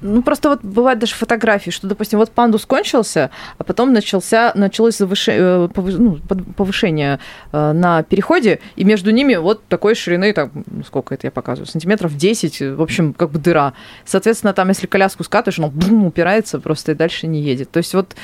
Ну, 0.01 0.23
просто 0.23 0.49
вот 0.51 0.63
бывают 0.63 0.99
даже 0.99 1.15
фотографии, 1.15 1.71
что, 1.71 1.87
допустим, 1.87 2.19
вот 2.19 2.31
пандус 2.31 2.67
кончился, 2.67 3.31
а 3.59 3.65
потом 3.65 3.93
начался, 3.93 4.53
началось 4.55 4.97
завышение, 4.99 5.71
ну, 5.75 6.19
повышение 6.57 7.19
на 7.53 8.03
переходе, 8.03 8.61
и 8.77 8.85
между 8.85 9.11
ними 9.11 9.35
вот 9.37 9.65
такой 9.69 9.95
ширины, 9.95 10.33
там, 10.33 10.51
сколько 10.87 11.15
это 11.15 11.27
я 11.27 11.31
показываю, 11.31 11.67
сантиметров 11.67 12.17
10, 12.17 12.61
в 12.77 12.83
общем, 12.83 13.13
как 13.13 13.31
бы 13.31 13.39
дыра. 13.39 13.73
Соответственно, 14.05 14.53
там, 14.53 14.69
если 14.69 14.87
коляску 14.87 15.25
скатываешь, 15.25 15.59
он 15.59 15.71
бум, 15.71 16.07
упирается 16.07 16.59
просто 16.61 16.93
и 16.93 16.95
дальше 16.95 17.27
не 17.27 17.43
едет. 17.43 17.71
То 17.71 17.79
есть 17.79 17.95
вот 17.95 18.17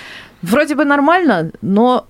вроде 0.42 0.74
бы 0.74 0.84
нормально, 0.84 1.50
но 1.62 2.06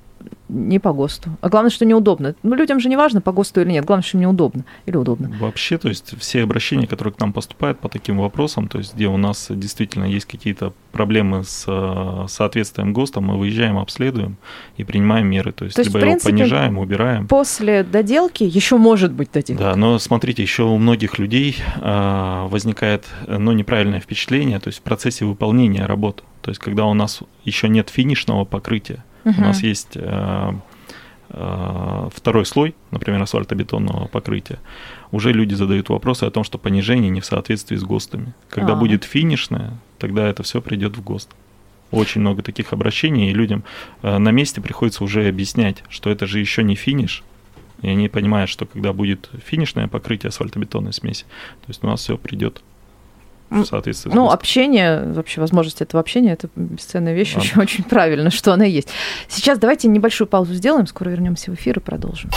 не 0.49 0.79
по 0.79 0.93
ГОСТу. 0.93 1.31
А 1.41 1.49
главное, 1.49 1.71
что 1.71 1.85
неудобно. 1.85 2.35
Ну, 2.43 2.55
людям 2.55 2.81
же 2.81 2.89
не 2.89 2.97
важно, 2.97 3.21
по 3.21 3.33
ГОСТу 3.33 3.63
или 3.63 3.71
нет. 3.71 3.85
Главное, 3.85 4.03
что 4.03 4.19
им 4.19 4.23
неудобно 4.23 4.65
или 4.87 4.97
удобно. 4.97 5.33
Вообще, 5.41 5.79
то 5.79 5.89
есть 5.89 6.15
все 6.19 6.43
обращения, 6.43 6.87
которые 6.87 7.15
к 7.15 7.21
нам 7.21 7.33
поступают 7.33 7.79
по 7.79 7.89
таким 7.89 8.19
вопросам, 8.19 8.69
то 8.69 8.79
есть 8.79 8.95
где 8.95 9.07
у 9.07 9.17
нас 9.17 9.47
действительно 9.51 10.05
есть 10.05 10.27
какие-то 10.27 10.73
проблемы 10.93 11.45
с 11.45 11.65
э, 11.67 12.27
соответствием 12.29 12.93
ГОСТа, 12.93 13.21
мы 13.21 13.39
выезжаем, 13.39 13.79
обследуем 13.79 14.37
и 14.77 14.85
принимаем 14.85 15.27
меры. 15.27 15.53
То 15.53 15.65
есть, 15.65 15.77
то 15.77 15.81
есть 15.81 15.95
либо 15.95 16.01
принципе, 16.01 16.31
его 16.31 16.39
понижаем, 16.41 16.79
убираем. 16.79 17.29
После 17.29 17.83
доделки 17.83 18.45
еще 18.45 18.77
может 18.77 19.13
быть 19.13 19.31
доделка. 19.33 19.63
Да, 19.63 19.77
но 19.77 19.99
смотрите, 19.99 20.43
еще 20.43 20.65
у 20.65 20.77
многих 20.77 21.19
людей 21.19 21.57
э, 21.81 22.47
возникает 22.49 23.07
ну, 23.27 23.53
неправильное 23.53 24.01
впечатление, 24.01 24.61
то 24.61 24.69
есть 24.69 24.81
в 24.81 24.83
процессе 24.83 25.25
выполнения 25.25 25.87
работ. 25.87 26.25
То 26.43 26.51
есть 26.51 26.61
когда 26.61 26.85
у 26.87 26.95
нас 26.95 27.21
еще 27.45 27.69
нет 27.69 27.89
финишного 27.89 28.45
покрытия, 28.45 29.05
Угу. 29.25 29.35
У 29.39 29.41
нас 29.41 29.63
есть 29.63 29.93
э, 29.95 30.53
э, 31.31 32.09
второй 32.15 32.47
слой, 32.47 32.75
например, 32.91 33.23
асфальтобетонного 33.23 34.09
покрытия. 34.09 34.59
Уже 35.11 35.33
люди 35.33 35.55
задают 35.55 35.89
вопросы 35.89 36.25
о 36.25 36.31
том, 36.31 36.45
что 36.45 36.59
понижение 36.59 37.11
не 37.11 37.21
в 37.21 37.27
соответствии 37.27 37.77
с 37.77 37.83
ГОСТами. 37.83 38.35
Когда 38.49 38.73
а. 38.73 38.77
будет 38.77 39.05
финишное, 39.05 39.79
тогда 39.99 40.27
это 40.29 40.43
все 40.43 40.61
придет 40.61 40.97
в 40.97 41.03
ГОСТ. 41.03 41.31
Очень 41.91 42.23
много 42.23 42.43
таких 42.43 42.73
обращений, 42.73 43.31
и 43.31 43.35
людям 43.35 43.65
э, 44.03 44.19
на 44.19 44.31
месте 44.31 44.61
приходится 44.61 45.05
уже 45.05 45.29
объяснять, 45.29 45.85
что 45.89 46.11
это 46.11 46.27
же 46.27 46.39
еще 46.41 46.63
не 46.63 46.75
финиш, 46.75 47.23
и 47.83 47.89
они 47.89 48.09
понимают, 48.09 48.49
что 48.49 48.65
когда 48.65 48.93
будет 48.93 49.29
финишное 49.45 49.89
покрытие 49.89 50.29
асфальтобетонной 50.29 50.93
смеси, 50.93 51.25
то 51.61 51.69
есть 51.69 51.85
у 51.85 51.87
нас 51.87 52.01
все 52.01 52.17
придет 52.17 52.63
соответствии 53.65 54.11
Ну, 54.13 54.31
общение, 54.31 55.03
вообще 55.05 55.41
возможность 55.41 55.81
этого 55.81 56.01
общения, 56.01 56.33
это 56.33 56.49
бесценная 56.57 57.15
вещь, 57.15 57.37
очень, 57.37 57.61
очень 57.61 57.85
правильно, 57.85 58.31
что 58.31 58.53
она 58.53 58.65
есть. 58.65 58.89
Сейчас 59.29 59.59
давайте 59.59 59.89
небольшую 59.89 60.29
паузу 60.29 60.55
сделаем, 60.55 60.87
скоро 60.87 61.11
вернемся 61.11 61.51
в 61.51 61.55
эфир 61.55 61.79
и 61.79 61.81
продолжим. 61.81 62.31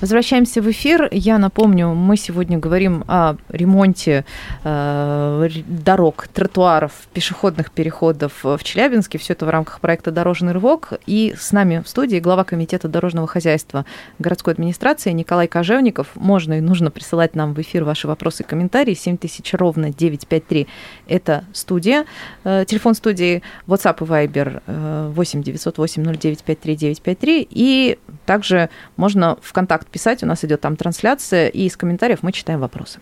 Возвращаемся 0.00 0.62
в 0.62 0.70
эфир. 0.70 1.08
Я 1.12 1.36
напомню, 1.36 1.88
мы 1.88 2.16
сегодня 2.16 2.58
говорим 2.58 3.04
о 3.06 3.36
ремонте 3.50 4.24
э, 4.64 5.48
дорог, 5.66 6.26
тротуаров, 6.28 6.92
пешеходных 7.12 7.70
переходов 7.70 8.32
в 8.42 8.58
Челябинске. 8.62 9.18
Все 9.18 9.34
это 9.34 9.44
в 9.44 9.50
рамках 9.50 9.80
проекта 9.80 10.10
«Дорожный 10.10 10.52
рывок». 10.52 10.94
И 11.06 11.34
с 11.38 11.52
нами 11.52 11.82
в 11.84 11.88
студии 11.88 12.18
глава 12.18 12.44
Комитета 12.44 12.88
дорожного 12.88 13.26
хозяйства 13.26 13.84
городской 14.18 14.54
администрации 14.54 15.10
Николай 15.12 15.48
Кожевников. 15.48 16.08
Можно 16.14 16.54
и 16.54 16.60
нужно 16.62 16.90
присылать 16.90 17.34
нам 17.34 17.52
в 17.52 17.60
эфир 17.60 17.84
ваши 17.84 18.08
вопросы 18.08 18.42
и 18.42 18.46
комментарии. 18.46 18.94
7000 18.94 19.52
ровно 19.52 19.92
953– 19.92 20.66
это 21.08 21.44
студия. 21.52 22.06
Э, 22.44 22.64
телефон 22.66 22.94
студии 22.94 23.42
WhatsApp 23.66 23.98
и 24.00 24.08
Viber 24.08 25.10
8 25.12 25.42
908 25.42 26.04
09 26.04 26.42
53 26.42 26.76
953. 26.76 27.48
И 27.50 27.98
также 28.30 28.70
можно 28.96 29.38
в 29.42 29.52
контакт 29.52 29.88
писать, 29.88 30.22
у 30.22 30.26
нас 30.26 30.44
идет 30.44 30.60
там 30.60 30.76
трансляция, 30.76 31.48
и 31.48 31.62
из 31.64 31.76
комментариев 31.76 32.20
мы 32.22 32.30
читаем 32.30 32.60
вопросы. 32.60 33.00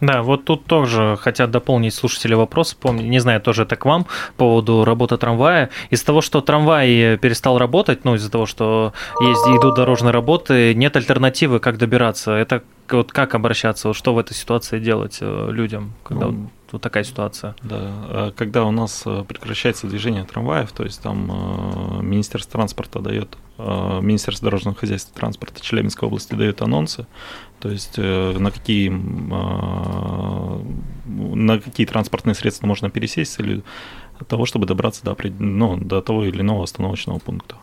Да, 0.00 0.22
вот 0.22 0.44
тут 0.44 0.66
тоже 0.66 1.18
хотят 1.20 1.50
дополнить 1.50 1.92
слушатели 1.92 2.34
вопрос. 2.34 2.74
Помню, 2.74 3.02
не 3.08 3.18
знаю, 3.18 3.40
тоже 3.40 3.64
это 3.64 3.74
к 3.74 3.84
вам 3.84 4.04
по 4.36 4.44
поводу 4.44 4.84
работы 4.84 5.16
трамвая. 5.16 5.70
Из-за 5.90 6.06
того, 6.06 6.20
что 6.20 6.40
трамвай 6.40 7.18
перестал 7.18 7.58
работать, 7.58 8.04
ну, 8.04 8.14
из-за 8.14 8.30
того, 8.30 8.46
что 8.46 8.92
есть, 9.20 9.46
идут 9.48 9.74
дорожные 9.74 10.12
работы, 10.12 10.74
нет 10.74 10.96
альтернативы, 10.96 11.58
как 11.58 11.76
добираться. 11.76 12.30
Это 12.30 12.62
вот 12.88 13.10
как 13.10 13.34
обращаться, 13.34 13.88
вот 13.88 13.96
что 13.96 14.14
в 14.14 14.18
этой 14.18 14.34
ситуации 14.34 14.78
делать 14.78 15.18
э, 15.20 15.48
людям, 15.50 15.92
когда 16.04 16.26
ну, 16.26 16.50
вот 16.72 16.82
такая 16.82 17.04
ситуация? 17.04 17.54
Да, 17.62 17.76
а 17.80 18.32
когда 18.36 18.64
у 18.64 18.70
нас 18.70 19.02
э, 19.06 19.24
прекращается 19.26 19.86
движение 19.86 20.24
трамваев, 20.24 20.72
то 20.72 20.84
есть 20.84 21.02
там 21.02 21.30
э, 21.30 22.02
Министерство 22.02 22.52
транспорта 22.52 23.00
дает, 23.00 23.36
Министерство 23.58 24.44
дорожного 24.46 24.76
хозяйства 24.76 25.12
и 25.12 25.18
транспорта 25.18 25.60
Челябинской 25.60 26.06
области 26.06 26.34
дает 26.34 26.62
анонсы, 26.62 27.06
то 27.58 27.68
есть 27.68 27.98
на 27.98 28.52
какие, 28.52 28.88
на 31.08 31.58
какие 31.58 31.84
транспортные 31.84 32.36
средства 32.36 32.68
можно 32.68 32.88
пересесть 32.88 33.36
для 33.38 33.62
того, 34.28 34.46
чтобы 34.46 34.66
добраться 34.66 35.04
до, 35.04 35.16
ну, 35.40 35.76
до 35.76 36.00
того 36.02 36.24
или 36.24 36.40
иного 36.40 36.62
остановочного 36.62 37.18
пункта. 37.18 37.56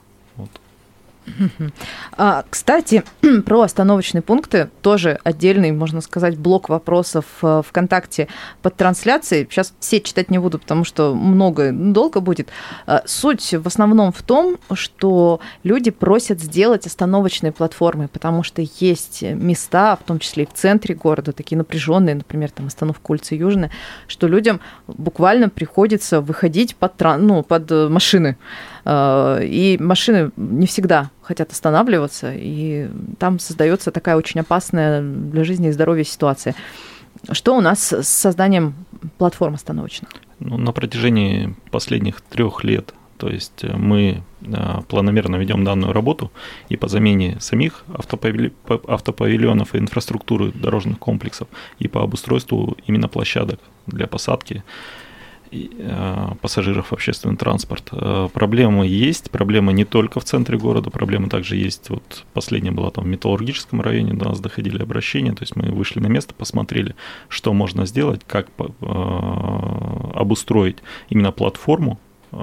А, 2.17 2.45
кстати, 2.49 3.03
про 3.45 3.61
остановочные 3.61 4.21
пункты 4.21 4.69
тоже 4.81 5.19
отдельный, 5.23 5.71
можно 5.71 6.01
сказать, 6.01 6.37
блок 6.37 6.69
вопросов 6.69 7.25
э, 7.41 7.61
ВКонтакте 7.67 8.27
под 8.61 8.75
трансляцией. 8.75 9.47
Сейчас 9.49 9.73
все 9.79 10.01
читать 10.01 10.29
не 10.29 10.37
буду, 10.37 10.59
потому 10.59 10.83
что 10.83 11.13
много, 11.13 11.71
долго 11.71 12.19
будет. 12.19 12.49
А, 12.85 13.03
суть 13.05 13.53
в 13.53 13.67
основном 13.67 14.11
в 14.11 14.21
том, 14.21 14.57
что 14.73 15.39
люди 15.63 15.91
просят 15.91 16.41
сделать 16.41 16.85
остановочные 16.85 17.51
платформы, 17.51 18.07
потому 18.07 18.43
что 18.43 18.61
есть 18.79 19.21
места, 19.21 19.95
в 19.95 20.03
том 20.03 20.19
числе 20.19 20.43
и 20.43 20.47
в 20.47 20.53
центре 20.53 20.95
города, 20.95 21.31
такие 21.31 21.57
напряженные, 21.57 22.15
например, 22.15 22.51
там 22.51 22.67
остановка 22.67 23.11
улицы 23.11 23.35
Южная, 23.35 23.71
что 24.07 24.27
людям 24.27 24.61
буквально 24.87 25.49
приходится 25.49 26.21
выходить 26.21 26.75
под, 26.75 26.93
ну, 27.19 27.43
под 27.43 27.71
э, 27.71 27.87
машины. 27.89 28.37
А, 28.85 29.39
и 29.39 29.77
машины 29.79 30.31
не 30.37 30.67
всегда 30.67 31.09
хотят 31.21 31.51
останавливаться, 31.51 32.31
и 32.33 32.87
там 33.17 33.39
создается 33.39 33.91
такая 33.91 34.15
очень 34.15 34.41
опасная 34.41 35.01
для 35.01 35.43
жизни 35.43 35.69
и 35.69 35.71
здоровья 35.71 36.03
ситуация. 36.03 36.55
Что 37.31 37.57
у 37.57 37.61
нас 37.61 37.91
с 37.91 38.07
созданием 38.07 38.75
платформ 39.17 39.55
остановочных? 39.55 40.11
Ну, 40.39 40.57
на 40.57 40.71
протяжении 40.71 41.55
последних 41.71 42.21
трех 42.21 42.63
лет, 42.63 42.93
то 43.17 43.27
есть 43.29 43.63
э, 43.63 43.75
мы 43.75 44.21
э, 44.41 44.81
планомерно 44.87 45.37
ведем 45.37 45.63
данную 45.63 45.91
работу 45.91 46.31
и 46.69 46.77
по 46.77 46.87
замене 46.87 47.37
самих 47.39 47.85
автопавильонов 48.87 49.73
и 49.73 49.79
инфраструктуры 49.79 50.51
дорожных 50.51 50.99
комплексов, 50.99 51.47
и 51.79 51.87
по 51.87 52.03
обустройству 52.03 52.77
именно 52.85 53.07
площадок 53.07 53.59
для 53.87 54.05
посадки 54.05 54.63
э, 54.63 55.04
пассажиров 56.41 56.87
в 56.87 56.93
общественный 56.93 57.37
транспорт. 57.37 57.89
Э, 57.91 58.29
Проблемы 58.33 58.85
есть, 58.87 59.31
проблемы 59.31 59.73
не 59.73 59.85
только 59.85 60.19
в 60.19 60.23
центре 60.23 60.57
города, 60.57 60.89
проблемы 60.89 61.29
также 61.29 61.55
есть. 61.55 61.89
Вот 61.89 62.25
последняя 62.33 62.71
была 62.71 62.91
там 62.91 63.03
в 63.03 63.07
металлургическом 63.07 63.81
районе, 63.81 64.13
до 64.13 64.29
нас 64.29 64.39
доходили 64.39 64.81
обращения, 64.81 65.33
то 65.33 65.43
есть 65.43 65.55
мы 65.55 65.71
вышли 65.71 65.99
на 65.99 66.07
место, 66.07 66.33
посмотрели, 66.33 66.95
что 67.29 67.53
можно 67.53 67.85
сделать, 67.85 68.21
как 68.25 68.47
э, 68.57 68.65
обустроить 70.13 70.77
именно 71.09 71.31
платформу, 71.31 71.99
э, 72.31 72.37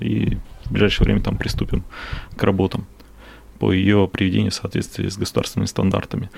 и 0.00 0.38
в 0.64 0.72
ближайшее 0.72 1.04
время 1.04 1.22
там 1.22 1.36
приступим 1.36 1.84
к 2.36 2.42
работам 2.42 2.86
по 3.58 3.72
ее 3.72 4.08
приведению 4.08 4.52
в 4.52 4.54
соответствии 4.54 5.08
с 5.08 5.18
государственными 5.18 5.66
стандартами. 5.66 6.30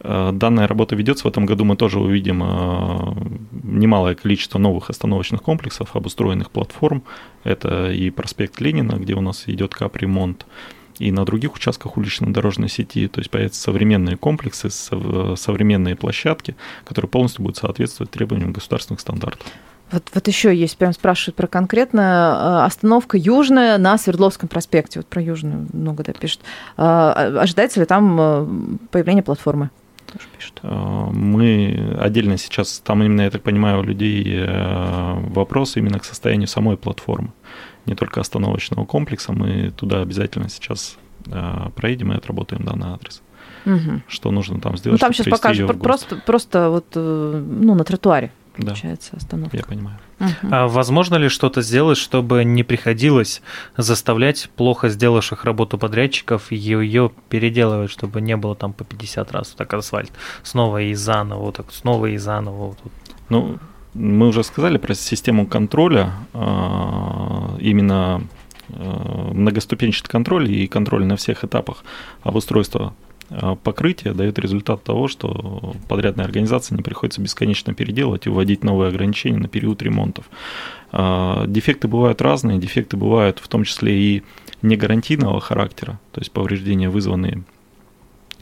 Э, 0.00 0.30
Данная 0.32 0.66
работа 0.66 0.94
ведется. 0.96 1.24
В 1.24 1.30
этом 1.30 1.46
году 1.46 1.64
мы 1.64 1.76
тоже 1.76 1.98
увидим 1.98 2.42
э, 2.42 3.14
немалое 3.62 4.14
количество 4.14 4.58
новых 4.58 4.90
остановочных 4.90 5.42
комплексов, 5.42 5.96
обустроенных 5.96 6.50
платформ. 6.50 7.02
Это 7.44 7.90
и 7.90 8.10
проспект 8.10 8.60
Ленина, 8.60 8.92
где 8.92 9.14
у 9.14 9.20
нас 9.20 9.44
идет 9.46 9.74
капремонт, 9.74 10.46
и 10.98 11.12
на 11.12 11.24
других 11.24 11.54
участках 11.54 11.96
уличной 11.96 12.32
дорожной 12.32 12.68
сети. 12.68 13.08
То 13.08 13.20
есть 13.20 13.30
появятся 13.30 13.60
современные 13.60 14.16
комплексы, 14.16 14.68
сов- 14.70 15.38
современные 15.38 15.96
площадки, 15.96 16.56
которые 16.84 17.08
полностью 17.08 17.42
будут 17.42 17.56
соответствовать 17.58 18.10
требованиям 18.10 18.52
государственных 18.52 19.00
стандартов. 19.00 19.46
Вот, 19.92 20.02
вот 20.12 20.26
еще 20.26 20.54
есть, 20.54 20.76
прям 20.78 20.92
спрашивают 20.92 21.36
про 21.36 21.46
конкретно 21.46 22.00
э, 22.62 22.66
остановка 22.66 23.16
Южная 23.16 23.78
на 23.78 23.96
Свердловском 23.98 24.48
проспекте. 24.48 24.98
Вот 24.98 25.06
про 25.06 25.22
Южную 25.22 25.68
много 25.72 26.02
да, 26.02 26.12
пишут. 26.12 26.40
А, 26.76 27.12
Ожидается 27.40 27.78
ли 27.78 27.86
там 27.86 28.80
появление 28.90 29.22
платформы? 29.22 29.70
Тоже 30.16 30.28
пишут. 30.36 30.60
Э, 30.62 31.08
Мы 31.12 31.96
отдельно 32.00 32.36
сейчас, 32.38 32.80
там 32.80 33.02
именно, 33.02 33.22
я 33.22 33.30
так 33.30 33.42
понимаю, 33.42 33.80
у 33.80 33.82
людей 33.82 34.24
э, 34.26 35.14
вопрос 35.30 35.76
именно 35.76 35.98
к 35.98 36.04
состоянию 36.04 36.48
самой 36.48 36.76
платформы, 36.76 37.32
не 37.86 37.94
только 37.94 38.20
остановочного 38.20 38.84
комплекса. 38.84 39.32
Мы 39.32 39.70
туда 39.70 40.02
обязательно 40.02 40.48
сейчас 40.48 40.98
э, 41.26 41.70
проедем 41.74 42.12
и 42.12 42.16
отработаем 42.16 42.64
данный 42.64 42.88
адрес. 42.88 43.22
Мгм. 43.64 44.02
Что 44.08 44.30
нужно 44.30 44.60
там 44.60 44.72
Ну, 44.72 44.78
сделать, 44.78 45.00
там 45.00 45.12
чтобы 45.12 45.30
сейчас 45.30 45.40
покажут 45.40 45.82
просто, 45.82 46.16
просто 46.16 46.70
вот, 46.70 46.86
ну, 46.94 47.74
на 47.74 47.84
тротуаре, 47.84 48.30
Да, 48.58 48.66
получается, 48.68 49.16
остановка. 49.16 49.56
я 49.56 49.64
понимаю. 49.64 49.98
А 50.50 50.66
возможно 50.66 51.16
ли 51.16 51.28
что-то 51.28 51.62
сделать, 51.62 51.98
чтобы 51.98 52.44
не 52.44 52.62
приходилось 52.62 53.42
заставлять 53.76 54.48
плохо 54.56 54.88
сделавших 54.88 55.44
работу 55.44 55.78
подрядчиков 55.78 56.50
ее 56.52 57.10
переделывать, 57.28 57.90
чтобы 57.90 58.20
не 58.20 58.36
было 58.36 58.54
там 58.54 58.72
по 58.72 58.84
50 58.84 59.32
раз 59.32 59.50
вот 59.50 59.58
так 59.58 59.74
асфальт 59.74 60.12
снова 60.42 60.82
и 60.82 60.94
заново, 60.94 61.40
вот 61.40 61.56
так 61.56 61.72
снова 61.72 62.06
и 62.06 62.16
заново. 62.16 62.56
Вот. 62.68 62.78
Ну, 63.28 63.58
мы 63.94 64.28
уже 64.28 64.42
сказали 64.44 64.78
про 64.78 64.94
систему 64.94 65.46
контроля, 65.46 66.12
а, 66.32 67.56
именно 67.60 68.22
а, 68.70 69.32
многоступенчатый 69.32 70.10
контроль 70.10 70.50
и 70.50 70.66
контроль 70.66 71.04
на 71.04 71.16
всех 71.16 71.44
этапах 71.44 71.84
обустройства 72.22 72.94
а, 73.30 73.56
покрытия 73.56 74.12
дает 74.12 74.38
результат 74.38 74.82
того, 74.84 75.08
что 75.08 75.74
подрядной 75.88 76.24
организации 76.24 76.74
не 76.74 76.82
приходится 76.82 77.20
бесконечно 77.20 77.74
переделывать 77.74 78.26
и 78.26 78.30
вводить 78.30 78.64
новые 78.64 78.88
ограничения 78.88 79.38
на 79.38 79.48
период 79.48 79.82
ремонтов. 79.82 80.26
А, 80.92 81.46
Дефекты 81.46 81.88
бывают 81.88 82.22
разные, 82.22 82.58
дефекты 82.58 82.96
бывают 82.96 83.38
в 83.38 83.48
том 83.48 83.64
числе 83.64 83.98
и 83.98 84.22
не 84.62 84.76
гарантийного 84.76 85.40
характера, 85.40 85.98
то 86.12 86.20
есть 86.20 86.32
повреждения, 86.32 86.88
вызванные 86.88 87.42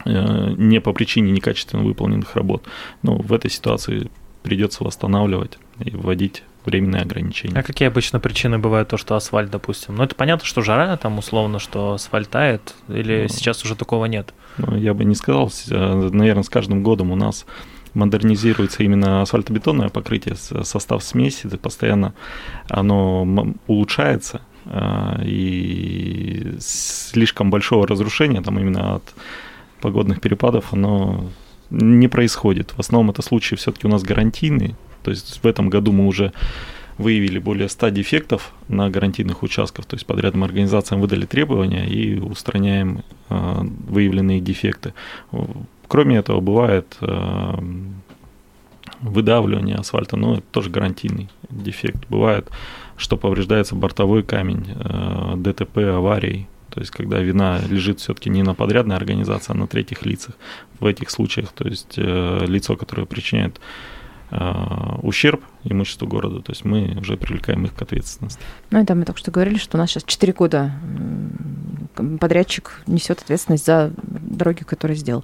э, 0.05 0.53
не 0.57 0.79
по 0.79 0.93
причине 0.93 1.31
некачественно 1.31 1.83
выполненных 1.83 2.35
работ. 2.35 2.63
Но 3.01 3.17
в 3.17 3.33
этой 3.33 3.51
ситуации 3.51 4.09
придется 4.43 4.83
восстанавливать 4.83 5.57
и 5.79 5.89
вводить 5.91 6.43
временные 6.65 7.01
ограничения. 7.01 7.59
А 7.59 7.63
какие 7.63 7.87
обычно 7.87 8.19
причины 8.19 8.57
бывают 8.57 8.89
то, 8.89 8.97
что 8.97 9.15
асфальт, 9.15 9.51
допустим? 9.51 9.95
Ну, 9.95 10.03
это 10.03 10.15
понятно, 10.15 10.45
что 10.47 10.61
жара, 10.61 10.95
там 10.97 11.17
условно, 11.17 11.59
что 11.59 11.93
асфальт 11.93 12.29
тает, 12.29 12.75
или 12.87 13.23
Ну. 13.23 13.27
сейчас 13.29 13.63
уже 13.65 13.75
такого 13.75 14.05
нет? 14.05 14.33
Ну, 14.57 14.75
я 14.77 14.93
бы 14.93 15.03
не 15.03 15.15
сказал, 15.15 15.51
наверное, 15.69 16.43
с 16.43 16.49
каждым 16.49 16.83
годом 16.83 17.11
у 17.11 17.15
нас 17.15 17.45
модернизируется 17.93 18.83
именно 18.83 19.21
асфальтобетонное 19.21 19.89
покрытие, 19.89 20.35
состав 20.35 21.03
смеси, 21.03 21.47
это 21.47 21.57
постоянно 21.57 22.13
оно 22.69 23.25
улучшается, 23.67 24.41
а, 24.65 25.21
и 25.23 26.55
слишком 26.59 27.49
большого 27.49 27.87
разрушения 27.87 28.41
там 28.41 28.59
именно 28.59 28.95
от 28.95 29.03
погодных 29.81 30.21
перепадов 30.21 30.73
оно 30.73 31.29
не 31.69 32.07
происходит. 32.07 32.71
В 32.71 32.79
основном 32.79 33.11
это 33.11 33.21
случаи 33.21 33.55
все-таки 33.55 33.87
у 33.87 33.89
нас 33.89 34.03
гарантийные, 34.03 34.75
то 35.03 35.11
есть 35.11 35.39
в 35.41 35.47
этом 35.47 35.69
году 35.69 35.91
мы 35.91 36.07
уже 36.07 36.33
выявили 36.97 37.39
более 37.39 37.67
100 37.67 37.89
дефектов 37.89 38.53
на 38.67 38.89
гарантийных 38.89 39.43
участках, 39.43 39.85
то 39.85 39.95
есть 39.95 40.05
подрядным 40.05 40.43
организациям 40.43 41.01
выдали 41.01 41.25
требования 41.25 41.85
и 41.85 42.19
устраняем 42.19 43.03
э, 43.29 43.61
выявленные 43.87 44.39
дефекты. 44.39 44.93
Кроме 45.87 46.17
этого, 46.17 46.39
бывает 46.39 46.95
э, 47.01 47.53
выдавливание 49.01 49.75
асфальта, 49.75 50.15
но 50.15 50.35
это 50.35 50.43
тоже 50.51 50.69
гарантийный 50.69 51.29
дефект. 51.49 52.05
Бывает, 52.09 52.49
что 52.95 53.17
повреждается 53.17 53.75
бортовой 53.75 54.23
камень, 54.23 54.65
э, 54.73 55.33
ДТП, 55.35 55.77
аварий, 55.79 56.47
то 56.69 56.79
есть 56.79 56.91
когда 56.91 57.19
вина 57.19 57.59
лежит 57.69 57.99
все-таки 57.99 58.29
не 58.29 58.41
на 58.41 58.53
подрядной 58.53 58.95
организации, 58.95 59.51
а 59.51 59.55
на 59.55 59.67
третьих 59.67 60.05
лицах. 60.05 60.35
В 60.79 60.85
этих 60.85 61.09
случаях, 61.09 61.51
то 61.53 61.65
есть 61.65 61.97
лицо, 61.97 62.75
которое 62.75 63.05
причиняет 63.05 63.61
ущерб 65.01 65.41
имуществу 65.63 66.07
города, 66.07 66.41
то 66.41 66.51
есть 66.51 66.65
мы 66.65 66.97
уже 66.99 67.17
привлекаем 67.17 67.65
их 67.65 67.73
к 67.75 67.81
ответственности. 67.81 68.41
Ну, 68.71 68.81
это 68.81 68.95
мы 68.95 69.05
только 69.05 69.19
что 69.19 69.31
говорили, 69.31 69.57
что 69.57 69.77
у 69.77 69.79
нас 69.79 69.89
сейчас 69.89 70.03
4 70.03 70.33
года 70.33 70.71
подрядчик 72.19 72.81
несет 72.87 73.21
ответственность 73.21 73.65
за 73.65 73.91
дороги, 73.97 74.63
которые 74.63 74.97
сделал. 74.97 75.23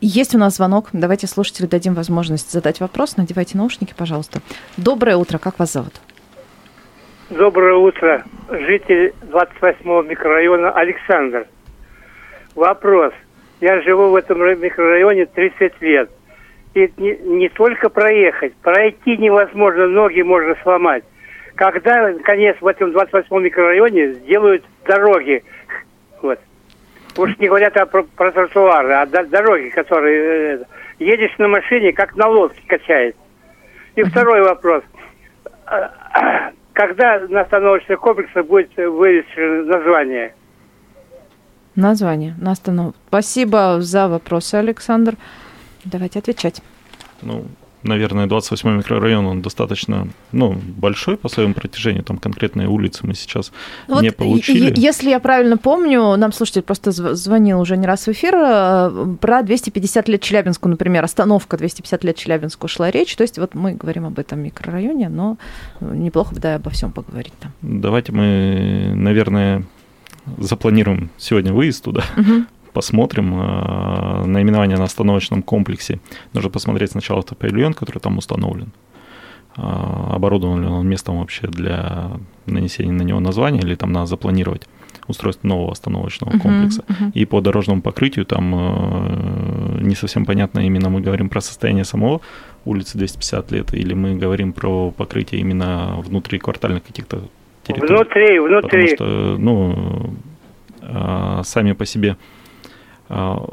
Есть 0.00 0.34
у 0.34 0.38
нас 0.38 0.56
звонок. 0.56 0.90
Давайте 0.92 1.26
слушателю 1.26 1.68
дадим 1.68 1.94
возможность 1.94 2.52
задать 2.52 2.78
вопрос. 2.80 3.16
Надевайте 3.16 3.58
наушники, 3.58 3.94
пожалуйста. 3.96 4.40
Доброе 4.76 5.16
утро. 5.16 5.38
Как 5.38 5.58
вас 5.58 5.72
зовут? 5.72 5.94
Доброе 7.30 7.74
утро, 7.74 8.24
житель 8.48 9.12
28-го 9.22 10.02
микрорайона 10.02 10.70
Александр. 10.70 11.46
Вопрос. 12.54 13.12
Я 13.60 13.82
живу 13.82 14.10
в 14.10 14.14
этом 14.14 14.40
ра- 14.40 14.56
микрорайоне 14.56 15.26
30 15.26 15.82
лет. 15.82 16.10
И 16.74 16.92
не, 16.96 17.16
не 17.16 17.48
только 17.48 17.88
проехать, 17.88 18.54
пройти 18.56 19.16
невозможно, 19.16 19.86
ноги 19.86 20.22
можно 20.22 20.54
сломать. 20.62 21.04
Когда, 21.54 22.08
наконец, 22.10 22.56
в 22.60 22.66
этом 22.66 22.90
28-м 22.90 23.42
микрорайоне 23.42 24.12
сделают 24.14 24.64
дороги, 24.86 25.42
вот. 26.22 26.38
Уж 27.16 27.36
не 27.38 27.48
говорят 27.48 27.76
о, 27.76 27.86
про, 27.86 28.04
про 28.04 28.30
тротуары, 28.30 28.92
а 28.92 29.06
до- 29.06 29.24
дороги, 29.26 29.70
которые... 29.70 30.58
э, 30.60 30.64
едешь 31.00 31.36
на 31.38 31.48
машине, 31.48 31.92
как 31.92 32.14
на 32.16 32.28
лодке 32.28 32.60
качает. 32.66 33.16
И 33.96 34.02
второй 34.02 34.42
вопрос. 34.42 34.82
А, 35.66 36.52
Когда 36.74 37.18
на 37.28 37.40
остановочных 37.40 37.98
комплексах 37.98 38.46
будет 38.46 38.70
вывешено 38.76 39.64
название? 39.64 40.32
Название. 41.74 42.34
На 42.40 42.52
останов- 42.52 42.94
Спасибо 43.08 43.80
за 43.80 44.06
вопросы, 44.08 44.54
Александр. 44.56 45.14
Давайте 45.90 46.18
отвечать. 46.18 46.62
Ну, 47.22 47.44
наверное, 47.82 48.26
28 48.26 48.76
микрорайон, 48.78 49.26
он 49.26 49.40
достаточно, 49.42 50.08
ну, 50.32 50.52
большой 50.76 51.16
по 51.16 51.28
своему 51.28 51.54
протяжению, 51.54 52.02
там 52.04 52.18
конкретные 52.18 52.68
улицы 52.68 53.06
мы 53.06 53.14
сейчас 53.14 53.52
Вот 53.86 54.02
не 54.02 54.10
получили. 54.10 54.72
Если 54.76 55.10
я 55.10 55.20
правильно 55.20 55.56
помню, 55.56 56.16
нам 56.16 56.32
слушатель 56.32 56.62
просто 56.62 56.90
зв- 56.90 57.14
звонил 57.14 57.60
уже 57.60 57.76
не 57.76 57.86
раз 57.86 58.06
в 58.06 58.08
эфир, 58.10 58.34
э, 58.36 59.16
про 59.20 59.42
250 59.42 60.08
лет 60.08 60.20
Челябинску, 60.20 60.68
например, 60.68 61.04
остановка 61.04 61.56
250 61.56 62.04
лет 62.04 62.16
Челябинску 62.16 62.68
шла 62.68 62.90
речь. 62.90 63.14
То 63.16 63.22
есть 63.22 63.38
вот 63.38 63.54
мы 63.54 63.72
говорим 63.74 64.06
об 64.06 64.18
этом 64.18 64.40
микрорайоне, 64.40 65.08
но 65.08 65.38
э, 65.80 65.92
неплохо 65.94 66.34
бы, 66.34 66.40
да, 66.40 66.56
обо 66.56 66.70
всем 66.70 66.90
поговорить 66.92 67.34
там. 67.40 67.52
Давайте 67.62 68.12
мы, 68.12 68.92
наверное, 68.94 69.64
запланируем 70.36 71.10
сегодня 71.16 71.52
выезд 71.52 71.84
туда, 71.84 72.02
Мгм. 72.16 72.46
Посмотрим 72.78 73.34
э, 73.34 74.24
наименование 74.26 74.76
на 74.76 74.84
остановочном 74.84 75.42
комплексе. 75.42 75.98
Нужно 76.34 76.50
посмотреть 76.50 76.90
сначала 76.92 77.18
автопавильон, 77.18 77.74
который 77.74 77.98
там 77.98 78.18
установлен. 78.18 78.68
Э, 79.56 79.62
оборудован 80.14 80.62
ли 80.62 80.68
он 80.68 80.88
местом 80.88 81.18
вообще 81.18 81.48
для 81.48 82.10
нанесения 82.46 82.92
на 82.92 83.02
него 83.02 83.20
названия, 83.20 83.60
или 83.60 83.74
там 83.74 83.92
надо 83.92 84.06
запланировать 84.06 84.68
устройство 85.08 85.48
нового 85.48 85.72
остановочного 85.72 86.38
комплекса. 86.38 86.84
И 87.14 87.26
по 87.26 87.40
дорожному 87.40 87.82
покрытию 87.82 88.24
там 88.24 88.54
э, 88.54 89.80
не 89.82 89.96
совсем 89.96 90.24
понятно, 90.24 90.60
именно 90.60 90.90
мы 90.90 91.00
говорим 91.00 91.28
про 91.28 91.40
состояние 91.40 91.84
самого 91.84 92.20
улицы 92.64 92.98
250 92.98 93.52
лет, 93.52 93.74
или 93.74 93.94
мы 93.94 94.14
говорим 94.22 94.52
про 94.52 94.92
покрытие 94.92 95.40
именно 95.40 95.96
внутриквартальных 96.06 96.84
каких-то 96.84 97.18
территорий. 97.64 97.94
Внутри, 97.94 98.38
внутри. 98.38 98.96
Потому 98.96 98.96
что, 98.96 99.36
ну, 99.38 100.14
а, 100.82 101.42
сами 101.44 101.72
по 101.72 101.84
себе, 101.86 102.16
а, 103.08 103.46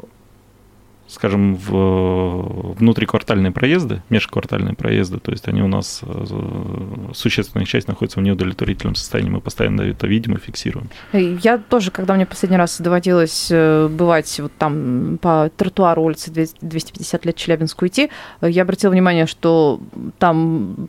скажем, 1.08 1.56
в 1.56 2.74
внутриквартальные 2.74 3.52
проезды, 3.52 4.02
межквартальные 4.10 4.74
проезды, 4.74 5.18
то 5.18 5.30
есть 5.30 5.48
они 5.48 5.62
у 5.62 5.68
нас, 5.68 6.00
э, 6.02 7.10
существенная 7.14 7.66
часть 7.66 7.88
находится 7.88 8.20
в 8.20 8.22
неудовлетворительном 8.22 8.94
состоянии, 8.94 9.30
мы 9.30 9.40
постоянно 9.40 9.82
это 9.82 10.06
видим 10.06 10.34
и 10.34 10.38
фиксируем. 10.38 10.88
Я 11.12 11.58
тоже, 11.58 11.90
когда 11.90 12.14
мне 12.14 12.26
последний 12.26 12.56
раз 12.56 12.80
доводилось 12.80 13.48
э, 13.50 13.88
бывать 13.88 14.38
вот 14.40 14.52
там 14.58 15.18
по 15.20 15.50
тротуару 15.56 16.02
улицы 16.02 16.30
250 16.30 17.24
лет 17.24 17.36
Челябинску 17.36 17.86
идти, 17.86 18.10
э, 18.40 18.50
я 18.50 18.62
обратила 18.62 18.90
внимание, 18.90 19.26
что 19.26 19.80
там 20.18 20.88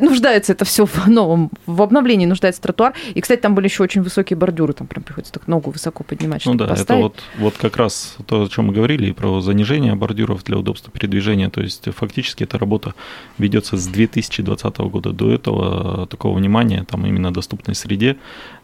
нуждается 0.00 0.52
это 0.52 0.64
все 0.64 0.86
в 0.86 1.08
новом, 1.08 1.50
в 1.66 1.82
обновлении 1.82 2.26
нуждается 2.26 2.62
тротуар. 2.62 2.94
И, 3.14 3.20
кстати, 3.20 3.40
там 3.40 3.54
были 3.54 3.66
еще 3.66 3.82
очень 3.82 4.02
высокие 4.02 4.36
бордюры, 4.36 4.72
там 4.72 4.86
прям 4.86 5.02
приходится 5.02 5.32
так 5.32 5.46
ногу 5.48 5.70
высоко 5.70 6.04
поднимать, 6.04 6.44
Ну 6.46 6.52
чтобы 6.52 6.64
да, 6.64 6.70
поставить. 6.70 7.00
это 7.00 7.02
вот, 7.02 7.22
вот 7.38 7.54
как 7.58 7.76
раз 7.76 8.16
то, 8.26 8.42
о 8.42 8.48
чем 8.48 8.66
мы 8.66 8.72
говорили, 8.72 9.08
и 9.08 9.12
про 9.12 9.40
занижение 9.56 9.94
бордюров 9.94 10.44
для 10.44 10.58
удобства 10.58 10.92
передвижения. 10.92 11.48
То 11.48 11.62
есть 11.62 11.88
фактически 11.94 12.44
эта 12.44 12.58
работа 12.58 12.94
ведется 13.38 13.76
с 13.76 13.86
2020 13.86 14.78
года. 14.78 15.12
До 15.12 15.32
этого 15.32 16.06
такого 16.06 16.36
внимания, 16.36 16.84
там 16.84 17.06
именно 17.06 17.32
доступной 17.32 17.74
среде 17.74 18.16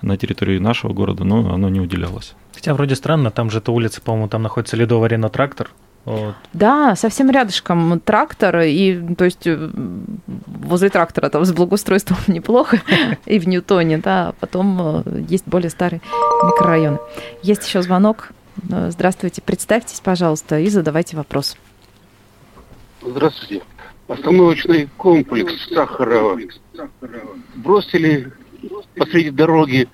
на 0.03 0.17
территории 0.17 0.59
нашего 0.59 0.93
города, 0.93 1.25
но 1.25 1.55
оно 1.55 1.71
не 1.71 1.81
уделялось. 1.81 2.35
Хотя 2.55 2.75
вроде 2.75 2.95
странно, 2.95 3.31
там 3.31 3.51
же 3.51 3.59
эта 3.59 3.73
улица, 3.73 4.01
по-моему, 4.03 4.29
там 4.29 4.43
находится 4.43 4.77
Ледово 4.77 5.07
Рено 5.07 5.29
Трактор. 5.29 5.71
Вот. 6.05 6.35
Да, 6.53 6.97
совсем 6.97 7.31
рядышком 7.31 8.01
трактор, 8.01 8.61
и 8.61 9.15
то 9.15 9.25
есть 9.25 9.47
э, 9.47 9.71
возле 10.67 10.89
трактора 10.89 11.29
там 11.29 11.45
с 11.45 11.53
благоустройством 11.53 12.19
неплохо, 12.27 12.81
и 13.25 13.39
в 13.39 13.47
Ньютоне, 13.47 13.99
да, 13.99 14.29
а 14.29 14.33
потом 14.41 14.79
э, 15.07 15.25
есть 15.31 15.47
более 15.47 15.71
старые 15.71 16.01
микрорайоны. 16.45 16.99
Есть 17.45 17.67
еще 17.69 17.83
звонок. 17.83 18.33
Э, 18.71 18.91
Здравствуйте, 18.91 19.43
представьтесь, 19.43 20.01
пожалуйста, 20.01 20.59
и 20.59 20.69
задавайте 20.69 21.17
вопрос. 21.17 21.57
Здравствуйте. 23.03 23.63
Остановочный 24.09 24.89
комплекс 24.97 25.53
Сахарова. 25.73 26.39
Бросили 27.57 28.33
посреди 28.97 29.31
дороги 29.31 29.89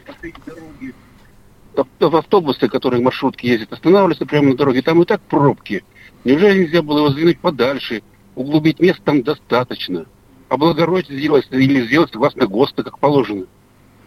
ав- 1.77 2.15
автобусы, 2.15 2.69
которые 2.69 3.03
маршрутки 3.03 3.47
ездят, 3.47 3.73
останавливаются 3.73 4.27
прямо 4.27 4.49
на 4.51 4.57
дороге. 4.57 4.83
Там 4.83 5.03
и 5.03 5.05
так 5.05 5.21
пробки. 5.23 5.85
Неужели 6.25 6.65
нельзя 6.65 6.83
было 6.83 6.99
его 6.99 7.11
сдвинуть 7.11 7.39
подальше? 7.39 8.03
Углубить 8.35 8.81
место 8.81 9.03
там 9.05 9.23
достаточно. 9.23 10.07
Облагородить 10.49 11.11
сделать 11.11 11.47
или 11.51 11.87
сделать 11.87 12.11
согласно 12.13 12.47
ГОСТа, 12.47 12.83
как 12.83 12.99
положено. 12.99 13.45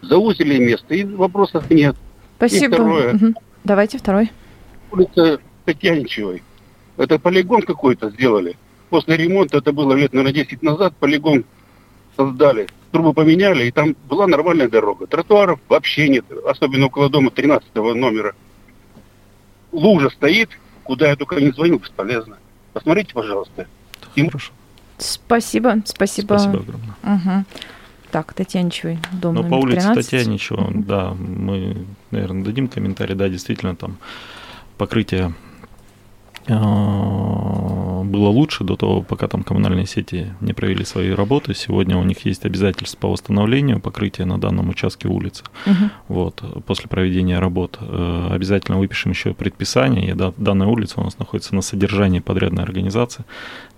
Заузили 0.02 0.58
место, 0.58 0.94
и 0.94 1.04
вопросов 1.04 1.70
нет. 1.70 1.96
Спасибо. 2.36 2.74
второе. 2.74 3.12
Мгм. 3.14 3.36
Давайте 3.64 3.98
второй. 3.98 4.30
Улица 4.92 5.40
Татьяничевой. 5.64 6.42
Это 6.96 7.18
полигон 7.18 7.62
какой-то 7.62 8.10
сделали. 8.10 8.56
После 8.90 9.16
ремонта, 9.16 9.58
это 9.58 9.72
было 9.72 9.94
лет, 9.94 10.12
наверное, 10.12 10.34
10 10.34 10.62
назад, 10.62 10.94
полигон 10.96 11.44
создали. 12.16 12.68
Трубы 12.90 13.14
поменяли, 13.14 13.64
и 13.64 13.70
там 13.70 13.96
была 14.08 14.26
нормальная 14.26 14.68
дорога. 14.68 15.06
Тротуаров 15.06 15.58
вообще 15.68 16.08
нет, 16.08 16.26
особенно 16.46 16.86
около 16.86 17.08
дома 17.08 17.30
13 17.30 17.74
номера. 17.74 18.34
Лужа 19.72 20.10
стоит, 20.10 20.50
куда 20.82 21.08
я 21.08 21.16
только 21.16 21.36
не 21.40 21.50
звонил, 21.52 21.78
бесполезно. 21.78 22.36
Посмотрите, 22.74 23.14
пожалуйста. 23.14 23.66
И- 24.14 24.26
Хорошо. 24.26 24.52
Спасибо, 24.98 25.76
спасибо. 25.86 26.26
Спасибо 26.38 26.58
огромное. 26.58 26.94
Мгм. 27.02 27.46
Так, 28.10 28.34
Татьяничевой, 28.34 28.98
дом 29.10 29.34
Но 29.34 29.42
номер 29.42 29.50
по 29.50 29.62
улице 29.62 29.80
13. 29.80 30.10
Татьяничева, 30.10 30.70
да, 30.74 31.14
мы, 31.14 31.86
наверное, 32.10 32.44
дадим 32.44 32.68
комментарий. 32.68 33.14
Да, 33.14 33.30
действительно, 33.30 33.74
там 33.74 33.96
покрытие 34.82 35.32
э, 36.48 38.02
было 38.04 38.28
лучше 38.28 38.64
до 38.64 38.74
того, 38.74 39.02
пока 39.02 39.28
там 39.28 39.44
коммунальные 39.44 39.86
сети 39.86 40.34
не 40.40 40.52
провели 40.52 40.84
свои 40.84 41.10
работы. 41.10 41.54
Сегодня 41.54 41.96
у 41.96 42.02
них 42.02 42.26
есть 42.26 42.44
обязательства 42.44 42.98
по 42.98 43.08
восстановлению 43.08 43.78
покрытия 43.78 44.24
на 44.24 44.38
данном 44.38 44.70
участке 44.70 45.06
улицы. 45.06 45.44
Мгм. 45.66 45.90
Вот, 46.08 46.42
после 46.66 46.88
проведения 46.88 47.38
работ 47.38 47.78
э, 47.80 48.28
обязательно 48.32 48.78
выпишем 48.78 49.12
еще 49.12 49.34
предписание. 49.34 50.10
И 50.10 50.14
да- 50.14 50.34
данная 50.36 50.66
улица 50.66 51.00
у 51.00 51.04
нас 51.04 51.16
находится 51.18 51.54
на 51.54 51.62
содержании 51.62 52.18
подрядной 52.18 52.64
организации. 52.64 53.24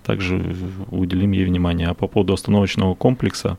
Также 0.03 0.43
уделим 0.91 1.33
ей 1.33 1.45
внимание. 1.45 1.89
А 1.89 1.95
по 1.95 2.07
поводу 2.07 2.33
остановочного 2.33 2.95
комплекса, 2.95 3.59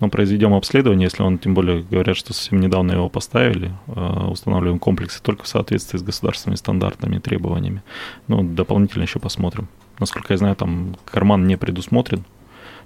ну, 0.00 0.08
произведем 0.08 0.54
обследование, 0.54 1.04
если 1.04 1.22
он, 1.22 1.38
тем 1.38 1.54
более, 1.54 1.82
говорят, 1.82 2.16
что 2.16 2.32
совсем 2.32 2.60
недавно 2.60 2.92
его 2.92 3.08
поставили, 3.08 3.72
э, 3.86 4.26
устанавливаем 4.30 4.78
комплексы 4.78 5.22
только 5.22 5.44
в 5.44 5.48
соответствии 5.48 5.98
с 5.98 6.02
государственными 6.02 6.56
стандартами 6.56 7.16
и 7.16 7.20
требованиями. 7.20 7.82
Ну, 8.26 8.42
дополнительно 8.42 9.02
еще 9.02 9.18
посмотрим. 9.18 9.68
Насколько 9.98 10.32
я 10.32 10.38
знаю, 10.38 10.56
там 10.56 10.96
карман 11.04 11.46
не 11.46 11.56
предусмотрен 11.56 12.24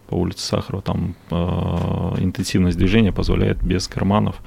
по 0.09 0.17
улице 0.17 0.45
Сахарова, 0.45 0.83
там 0.83 1.15
э, 1.31 1.35
интенсивность 2.19 2.77
движения 2.77 3.13
позволяет 3.13 3.63
без 3.63 3.87
карманов 3.87 4.43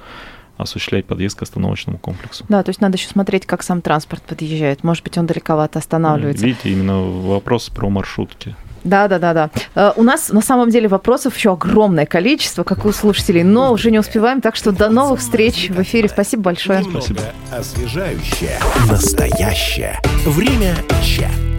осуществлять 0.58 1.06
подъезд 1.06 1.38
к 1.38 1.42
остановочному 1.42 1.98
комплексу. 1.98 2.44
Да, 2.48 2.62
то 2.62 2.70
есть 2.70 2.80
надо 2.80 2.96
еще 2.96 3.08
смотреть, 3.08 3.46
как 3.46 3.62
сам 3.62 3.80
транспорт 3.80 4.22
подъезжает. 4.24 4.82
Может 4.84 5.04
быть, 5.04 5.16
он 5.16 5.26
далековато 5.26 5.78
останавливается. 5.78 6.44
Видите, 6.44 6.70
именно 6.70 7.00
вопрос 7.00 7.70
про 7.70 7.88
маршрутки. 7.88 8.56
Да, 8.84 9.08
да, 9.08 9.18
да, 9.18 9.34
да. 9.34 9.50
Э, 9.74 9.92
У 9.96 10.02
нас 10.02 10.30
на 10.30 10.40
самом 10.42 10.70
деле 10.70 10.88
вопросов 10.88 11.36
еще 11.36 11.52
огромное 11.52 12.06
количество, 12.06 12.64
как 12.64 12.84
у 12.84 12.92
слушателей, 12.92 13.42
но 13.42 13.72
уже 13.72 13.90
не 13.90 13.98
успеваем, 13.98 14.40
так 14.40 14.56
что 14.56 14.72
до 14.72 14.88
новых 14.88 15.20
встреч 15.20 15.68
в 15.70 15.80
эфире. 15.82 16.08
Спасибо 16.08 16.42
большое. 16.42 16.82
Спасибо. 16.82 17.20
Освежающее, 17.52 18.58
настоящее. 18.88 19.98
Время 20.24 20.74
чат. 21.02 21.57